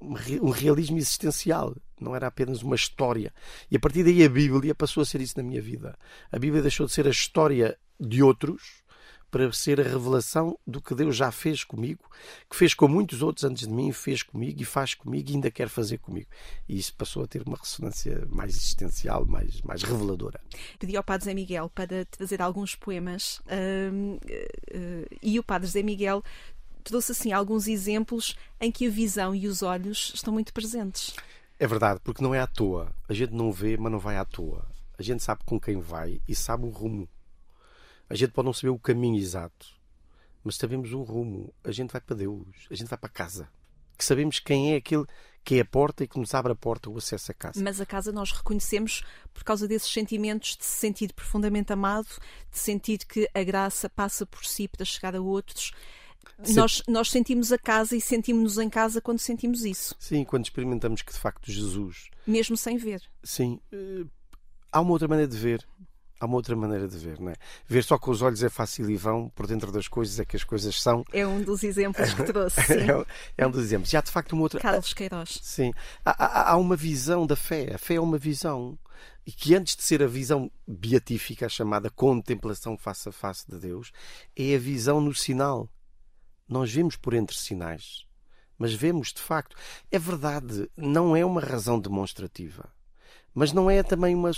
um 0.00 0.50
realismo 0.50 0.98
existencial. 0.98 1.76
Não 2.00 2.16
era 2.16 2.26
apenas 2.26 2.62
uma 2.62 2.74
história. 2.74 3.32
E 3.70 3.76
a 3.76 3.80
partir 3.80 4.02
daí 4.02 4.24
a 4.24 4.28
Bíblia 4.28 4.74
passou 4.74 5.02
a 5.02 5.06
ser 5.06 5.20
isso 5.20 5.34
na 5.36 5.42
minha 5.42 5.62
vida. 5.62 5.96
A 6.32 6.38
Bíblia 6.38 6.62
deixou 6.62 6.86
de 6.86 6.92
ser 6.92 7.06
a 7.06 7.10
história 7.10 7.78
de 8.00 8.22
outros 8.22 8.82
para 9.30 9.50
ser 9.52 9.80
a 9.80 9.84
revelação 9.84 10.58
do 10.66 10.80
que 10.80 10.94
Deus 10.94 11.16
já 11.16 11.30
fez 11.30 11.64
comigo, 11.64 12.04
que 12.48 12.56
fez 12.56 12.74
com 12.74 12.88
muitos 12.88 13.22
outros 13.22 13.44
antes 13.44 13.66
de 13.66 13.72
mim, 13.72 13.92
fez 13.92 14.22
comigo 14.22 14.60
e 14.60 14.64
faz 14.64 14.94
comigo 14.94 15.30
e 15.30 15.34
ainda 15.34 15.50
quer 15.50 15.68
fazer 15.68 15.98
comigo. 15.98 16.28
E 16.68 16.78
isso 16.78 16.94
passou 16.94 17.24
a 17.24 17.26
ter 17.26 17.42
uma 17.46 17.56
ressonância 17.56 18.26
mais 18.30 18.54
existencial, 18.56 19.26
mais, 19.26 19.60
mais 19.62 19.82
reveladora. 19.82 20.40
Pedi 20.78 20.96
ao 20.96 21.04
Padre 21.04 21.26
Zé 21.26 21.34
Miguel 21.34 21.70
para 21.74 22.04
trazer 22.06 22.40
alguns 22.40 22.74
poemas 22.74 23.38
uh, 23.46 24.16
uh, 24.16 25.16
e 25.22 25.38
o 25.38 25.42
Padre 25.42 25.68
Zé 25.68 25.82
Miguel 25.82 26.22
trouxe 26.82 27.12
assim 27.12 27.32
alguns 27.32 27.66
exemplos 27.66 28.36
em 28.60 28.70
que 28.70 28.86
a 28.86 28.90
visão 28.90 29.34
e 29.34 29.48
os 29.48 29.62
olhos 29.62 30.12
estão 30.14 30.32
muito 30.32 30.52
presentes. 30.52 31.14
É 31.58 31.66
verdade, 31.66 32.00
porque 32.04 32.22
não 32.22 32.34
é 32.34 32.40
à 32.40 32.46
toa. 32.46 32.94
A 33.08 33.14
gente 33.14 33.32
não 33.32 33.50
vê, 33.50 33.76
mas 33.76 33.90
não 33.90 33.98
vai 33.98 34.16
à 34.16 34.24
toa. 34.24 34.64
A 34.98 35.02
gente 35.02 35.22
sabe 35.22 35.42
com 35.44 35.58
quem 35.58 35.80
vai 35.80 36.20
e 36.28 36.34
sabe 36.34 36.64
o 36.64 36.70
rumo. 36.70 37.08
A 38.08 38.14
gente 38.14 38.32
pode 38.32 38.46
não 38.46 38.52
saber 38.52 38.70
o 38.70 38.78
caminho 38.78 39.18
exato, 39.18 39.66
mas 40.44 40.56
sabemos 40.56 40.92
um 40.92 41.02
rumo. 41.02 41.52
A 41.64 41.72
gente 41.72 41.90
vai 41.90 42.00
para 42.00 42.16
Deus, 42.16 42.46
a 42.70 42.74
gente 42.74 42.88
vai 42.88 42.98
para 42.98 43.08
casa. 43.08 43.48
Que 43.98 44.04
sabemos 44.04 44.38
quem 44.38 44.74
é 44.74 44.76
aquele 44.76 45.06
que 45.42 45.54
é 45.54 45.60
a 45.60 45.64
porta 45.64 46.02
e 46.02 46.08
que 46.08 46.18
nos 46.18 46.34
abre 46.34 46.52
a 46.52 46.56
porta 46.56 46.90
o 46.90 46.98
acesso 46.98 47.30
à 47.30 47.34
casa. 47.34 47.62
Mas 47.62 47.80
a 47.80 47.86
casa 47.86 48.10
nós 48.10 48.32
reconhecemos 48.32 49.04
por 49.32 49.44
causa 49.44 49.68
desses 49.68 49.92
sentimentos 49.92 50.56
de 50.56 50.64
se 50.64 50.78
sentir 50.78 51.12
profundamente 51.12 51.72
amado, 51.72 52.08
de 52.50 52.58
sentir 52.58 52.98
que 52.98 53.30
a 53.32 53.44
graça 53.44 53.88
passa 53.88 54.26
por 54.26 54.44
si 54.44 54.66
para 54.66 54.84
chegar 54.84 55.14
a 55.14 55.20
outros. 55.20 55.72
Nós, 56.54 56.82
nós 56.88 57.10
sentimos 57.10 57.52
a 57.52 57.58
casa 57.58 57.96
e 57.96 58.00
sentimos-nos 58.00 58.58
em 58.58 58.68
casa 58.68 59.00
quando 59.00 59.20
sentimos 59.20 59.64
isso. 59.64 59.94
Sim, 60.00 60.24
quando 60.24 60.44
experimentamos 60.44 61.00
que 61.00 61.12
de 61.12 61.18
facto 61.18 61.50
Jesus. 61.50 62.10
Mesmo 62.26 62.56
sem 62.56 62.76
ver. 62.76 63.02
Sim. 63.22 63.60
Uh, 63.72 64.10
há 64.70 64.80
uma 64.80 64.90
outra 64.90 65.06
maneira 65.06 65.30
de 65.30 65.38
ver 65.38 65.66
há 66.20 66.26
uma 66.26 66.36
outra 66.36 66.56
maneira 66.56 66.88
de 66.88 66.96
ver, 66.98 67.20
não 67.20 67.30
é? 67.30 67.34
Ver 67.66 67.84
só 67.84 67.98
com 67.98 68.10
os 68.10 68.22
olhos 68.22 68.42
é 68.42 68.48
fácil 68.48 68.90
e 68.90 68.96
vão, 68.96 69.28
por 69.30 69.46
dentro 69.46 69.70
das 69.70 69.88
coisas 69.88 70.18
é 70.18 70.24
que 70.24 70.36
as 70.36 70.44
coisas 70.44 70.80
são. 70.80 71.04
É 71.12 71.26
um 71.26 71.42
dos 71.42 71.62
exemplos 71.62 72.12
que 72.14 72.24
trouxe. 72.24 72.60
É, 72.76 73.42
é, 73.42 73.46
um 73.46 73.50
dos 73.50 73.64
exemplos. 73.64 73.90
Já 73.90 74.00
de 74.00 74.10
facto 74.10 74.32
uma 74.32 74.42
outra. 74.42 74.60
Carlos 74.60 74.92
Queiroz. 74.92 75.40
Sim. 75.42 75.72
Há, 76.04 76.24
há, 76.24 76.52
há, 76.52 76.56
uma 76.56 76.76
visão 76.76 77.26
da 77.26 77.36
fé. 77.36 77.74
A 77.74 77.78
fé 77.78 77.94
é 77.94 78.00
uma 78.00 78.18
visão. 78.18 78.78
E 79.26 79.32
que 79.32 79.54
antes 79.54 79.76
de 79.76 79.82
ser 79.82 80.02
a 80.02 80.06
visão 80.06 80.50
beatífica, 80.66 81.46
a 81.46 81.48
chamada 81.48 81.90
contemplação 81.90 82.76
face 82.76 83.08
a 83.08 83.12
face 83.12 83.44
de 83.50 83.58
Deus, 83.58 83.92
é 84.36 84.54
a 84.54 84.58
visão 84.58 85.00
no 85.00 85.14
sinal. 85.14 85.68
Nós 86.48 86.72
vemos 86.72 86.96
por 86.96 87.12
entre 87.14 87.36
sinais, 87.36 88.06
mas 88.56 88.72
vemos 88.72 89.12
de 89.12 89.20
facto. 89.20 89.56
É 89.90 89.98
verdade, 89.98 90.70
não 90.76 91.16
é 91.16 91.24
uma 91.24 91.40
razão 91.40 91.80
demonstrativa 91.80 92.70
mas 93.36 93.52
não 93.52 93.70
é 93.70 93.82
também 93.82 94.14
uma, 94.14 94.30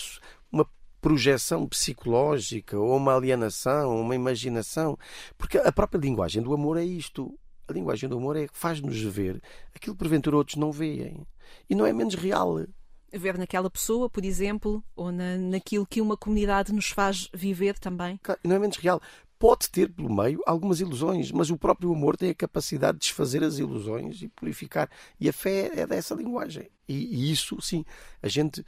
uma 0.51 0.69
projeção 1.01 1.67
psicológica 1.67 2.79
ou 2.79 2.97
uma 2.97 3.15
alienação, 3.15 3.97
ou 3.97 4.01
uma 4.01 4.15
imaginação, 4.15 4.99
porque 5.37 5.59
a 5.59 5.73
própria 5.73 5.99
linguagem 5.99 6.43
do 6.43 6.53
amor 6.53 6.77
é 6.77 6.85
isto. 6.85 7.39
A 7.67 7.73
linguagem 7.73 8.09
do 8.09 8.17
amor 8.17 8.37
é 8.37 8.47
faz-nos 8.53 9.01
ver 9.03 9.43
aquilo 9.75 9.95
que 9.95 9.99
porventura 9.99 10.37
outros 10.37 10.57
não 10.57 10.73
veem. 10.73 11.27
E 11.69 11.75
não 11.75 11.85
é 11.85 11.93
menos 11.93 12.15
real. 12.15 12.65
Ver 13.13 13.39
naquela 13.39 13.71
pessoa, 13.71 14.09
por 14.09 14.25
exemplo, 14.25 14.83
ou 14.97 15.13
na, 15.13 15.37
naquilo 15.37 15.87
que 15.87 16.01
uma 16.01 16.17
comunidade 16.17 16.73
nos 16.73 16.89
faz 16.89 17.29
viver 17.33 17.79
também. 17.79 18.19
Claro, 18.23 18.41
não 18.45 18.57
é 18.57 18.59
menos 18.59 18.77
real. 18.77 19.01
Pode 19.39 19.71
ter 19.71 19.93
pelo 19.93 20.13
meio 20.13 20.43
algumas 20.47 20.81
ilusões, 20.81 21.31
mas 21.31 21.49
o 21.49 21.57
próprio 21.57 21.93
amor 21.93 22.17
tem 22.17 22.31
a 22.31 22.35
capacidade 22.35 22.99
de 22.99 23.07
desfazer 23.07 23.45
as 23.45 23.59
ilusões 23.59 24.21
e 24.21 24.29
purificar. 24.29 24.91
E 25.21 25.29
a 25.29 25.33
fé 25.33 25.71
é 25.77 25.87
dessa 25.87 26.15
linguagem. 26.15 26.69
E, 26.89 26.95
e 26.95 27.31
isso, 27.31 27.61
sim, 27.61 27.85
a 28.21 28.29
gente 28.29 28.65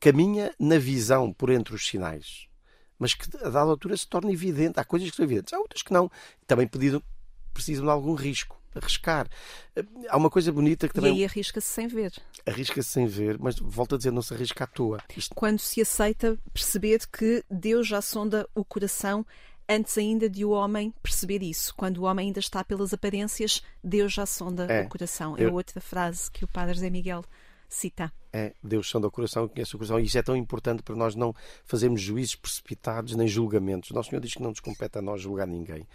caminha 0.00 0.54
na 0.58 0.78
visão 0.78 1.32
por 1.32 1.50
entre 1.50 1.74
os 1.74 1.86
sinais, 1.86 2.46
mas 2.98 3.14
que 3.14 3.24
a 3.36 3.50
dada 3.50 3.70
altura 3.70 3.96
se 3.96 4.06
torna 4.06 4.32
evidente. 4.32 4.78
Há 4.78 4.84
coisas 4.84 5.10
que 5.10 5.16
são 5.16 5.24
evidentes, 5.24 5.52
há 5.52 5.58
outras 5.58 5.82
que 5.82 5.92
não. 5.92 6.10
Também 6.46 6.66
pedido, 6.66 7.02
precisam 7.52 7.84
de 7.84 7.90
algum 7.90 8.14
risco, 8.14 8.60
arriscar. 8.74 9.28
Há 10.08 10.16
uma 10.16 10.30
coisa 10.30 10.52
bonita 10.52 10.88
que 10.88 10.94
também. 10.94 11.16
E 11.16 11.18
aí 11.18 11.24
arrisca-se 11.24 11.68
sem 11.68 11.88
ver. 11.88 12.12
Arrisca-se 12.46 12.88
sem 12.88 13.06
ver, 13.06 13.38
mas 13.38 13.58
volto 13.58 13.94
a 13.94 13.98
dizer, 13.98 14.12
não 14.12 14.22
se 14.22 14.34
arrisca 14.34 14.64
à 14.64 14.66
toa. 14.66 15.02
Isto... 15.16 15.34
Quando 15.34 15.58
se 15.58 15.80
aceita 15.80 16.38
perceber 16.52 17.00
que 17.06 17.44
Deus 17.50 17.86
já 17.86 18.00
sonda 18.00 18.48
o 18.54 18.64
coração 18.64 19.26
antes 19.68 19.96
ainda 19.96 20.28
de 20.28 20.44
o 20.44 20.50
homem 20.50 20.92
perceber 21.02 21.42
isso. 21.42 21.74
Quando 21.74 21.98
o 21.98 22.02
homem 22.02 22.26
ainda 22.26 22.40
está 22.40 22.62
pelas 22.64 22.92
aparências, 22.92 23.62
Deus 23.82 24.12
já 24.12 24.26
sonda 24.26 24.66
é, 24.66 24.82
o 24.82 24.88
coração. 24.88 25.36
É 25.36 25.44
eu... 25.44 25.54
outra 25.54 25.80
frase 25.80 26.30
que 26.30 26.44
o 26.44 26.48
Padre 26.48 26.78
Zé 26.78 26.90
Miguel 26.90 27.24
cita. 27.72 28.12
É, 28.32 28.54
Deus 28.62 28.88
sonda 28.88 29.06
o 29.06 29.10
coração, 29.10 29.48
conhece 29.48 29.74
o 29.74 29.78
coração, 29.78 30.00
e 30.00 30.04
isso 30.04 30.16
é 30.16 30.22
tão 30.22 30.36
importante 30.36 30.82
para 30.82 30.94
nós 30.94 31.14
não 31.14 31.34
fazermos 31.64 32.00
juízos 32.00 32.34
precipitados 32.34 33.14
nem 33.14 33.26
julgamentos. 33.26 33.90
Nosso 33.90 34.10
Senhor 34.10 34.20
diz 34.20 34.34
que 34.34 34.42
não 34.42 34.50
nos 34.50 34.60
compete 34.60 34.98
a 34.98 35.02
nós 35.02 35.20
julgar 35.20 35.46
ninguém. 35.46 35.86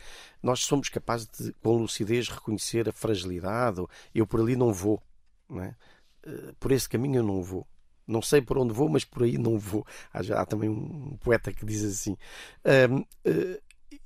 Nós 0.41 0.61
somos 0.61 0.89
capazes 0.89 1.27
de, 1.27 1.53
com 1.53 1.77
lucidez, 1.77 2.29
reconhecer 2.29 2.87
a 2.89 2.91
fragilidade. 2.91 3.83
Eu 4.13 4.27
por 4.27 4.39
ali 4.39 4.55
não 4.55 4.71
vou, 4.73 5.01
não 5.49 5.63
é? 5.63 5.75
Eh, 6.23 6.53
por 6.59 6.71
esse 6.71 6.87
caminho 6.87 7.17
eu 7.17 7.23
não 7.23 7.41
vou. 7.41 7.65
Não 8.05 8.21
sei 8.21 8.41
por 8.41 8.57
onde 8.57 8.73
vou, 8.73 8.87
mas 8.87 9.03
por 9.03 9.23
aí 9.23 9.37
não 9.37 9.59
vou. 9.59 9.85
Há, 10.13 10.41
há 10.41 10.45
também 10.45 10.69
um 10.69 11.17
poeta 11.17 11.51
que 11.51 11.65
diz 11.65 11.83
assim: 11.83 12.13
uh, 12.13 13.59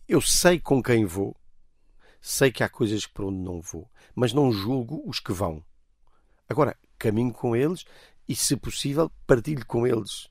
Eu 0.08 0.22
sei 0.22 0.60
com 0.60 0.82
quem 0.82 1.06
vou, 1.06 1.36
sei 2.20 2.52
que 2.52 2.64
há 2.64 2.70
coisas 2.70 3.06
por 3.06 3.26
onde 3.26 3.40
não 3.40 3.62
vou, 3.62 3.90
mas 4.16 4.34
não 4.34 4.52
julgo 4.52 5.04
os 5.06 5.20
que 5.20 5.32
vão. 5.32 5.64
Agora, 6.50 6.76
caminho 7.02 7.34
com 7.34 7.56
eles 7.56 7.84
e, 8.28 8.36
se 8.36 8.56
possível, 8.56 9.12
partilho 9.26 9.66
com 9.66 9.88
eles 9.88 10.30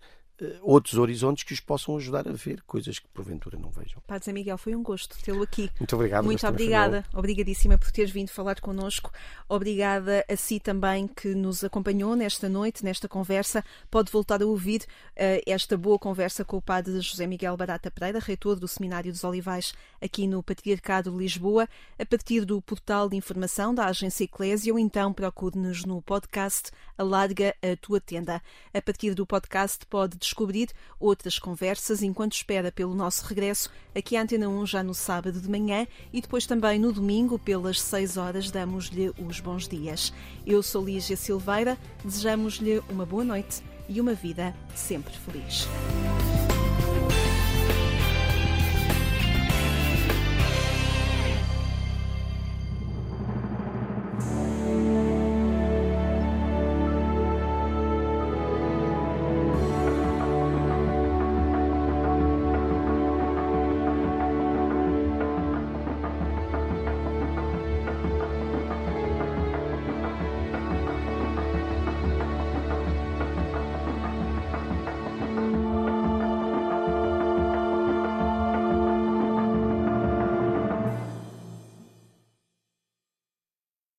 outros 0.62 0.94
horizontes 0.94 1.44
que 1.44 1.52
os 1.52 1.60
possam 1.60 1.96
ajudar 1.96 2.28
a 2.28 2.32
ver 2.32 2.62
coisas 2.62 2.98
que 2.98 3.08
porventura 3.08 3.58
não 3.58 3.70
vejam. 3.70 4.02
Padre 4.06 4.24
Zé 4.24 4.32
Miguel, 4.32 4.58
foi 4.58 4.74
um 4.74 4.82
gosto 4.82 5.16
tê-lo 5.22 5.42
aqui. 5.42 5.70
Muito 5.78 5.94
obrigado. 5.94 6.24
Muito 6.24 6.46
obrigada, 6.46 7.04
obrigadíssima 7.14 7.78
por 7.78 7.90
teres 7.90 8.10
vindo 8.10 8.28
falar 8.28 8.60
connosco. 8.60 9.12
Obrigada 9.48 10.24
a 10.28 10.36
si 10.36 10.60
também 10.60 11.06
que 11.06 11.34
nos 11.34 11.64
acompanhou 11.64 12.14
nesta 12.16 12.48
noite, 12.48 12.84
nesta 12.84 13.08
conversa. 13.08 13.64
Pode 13.90 14.10
voltar 14.10 14.42
a 14.42 14.46
ouvir 14.46 14.82
uh, 14.82 15.42
esta 15.46 15.76
boa 15.76 15.98
conversa 15.98 16.44
com 16.44 16.56
o 16.56 16.62
Padre 16.62 17.00
José 17.00 17.26
Miguel 17.26 17.56
Barata 17.56 17.90
Pereira, 17.90 18.18
reitor 18.18 18.58
do 18.58 18.68
Seminário 18.68 19.12
dos 19.12 19.24
Olivais, 19.24 19.74
aqui 20.00 20.26
no 20.26 20.42
Patriarcado 20.42 21.10
de 21.10 21.16
Lisboa, 21.16 21.68
a 21.98 22.06
partir 22.06 22.44
do 22.44 22.60
portal 22.62 23.08
de 23.08 23.16
informação 23.16 23.74
da 23.74 23.86
Agência 23.86 24.24
Eclésia, 24.24 24.72
ou 24.72 24.78
então 24.78 25.12
procure-nos 25.12 25.84
no 25.84 26.00
podcast 26.02 26.70
Alarga 26.96 27.54
a 27.62 27.76
Tua 27.76 28.00
Tenda. 28.00 28.42
A 28.72 28.82
partir 28.82 29.14
do 29.14 29.26
podcast 29.26 29.84
pode 29.86 30.16
descobrir 30.30 30.70
outras 30.98 31.38
conversas 31.38 32.02
enquanto 32.02 32.34
espera 32.34 32.70
pelo 32.70 32.94
nosso 32.94 33.26
regresso 33.26 33.68
aqui 33.94 34.16
à 34.16 34.22
Antena 34.22 34.48
1 34.48 34.66
já 34.66 34.82
no 34.82 34.94
sábado 34.94 35.40
de 35.40 35.50
manhã 35.50 35.86
e 36.12 36.20
depois 36.20 36.46
também 36.46 36.78
no 36.78 36.92
domingo 36.92 37.38
pelas 37.38 37.80
6 37.80 38.16
horas 38.16 38.50
damos-lhe 38.50 39.12
os 39.18 39.40
bons 39.40 39.66
dias. 39.66 40.12
Eu 40.46 40.62
sou 40.62 40.84
Lígia 40.84 41.16
Silveira, 41.16 41.76
desejamos-lhe 42.04 42.80
uma 42.88 43.04
boa 43.04 43.24
noite 43.24 43.62
e 43.88 44.00
uma 44.00 44.14
vida 44.14 44.54
sempre 44.74 45.12
feliz. 45.12 45.66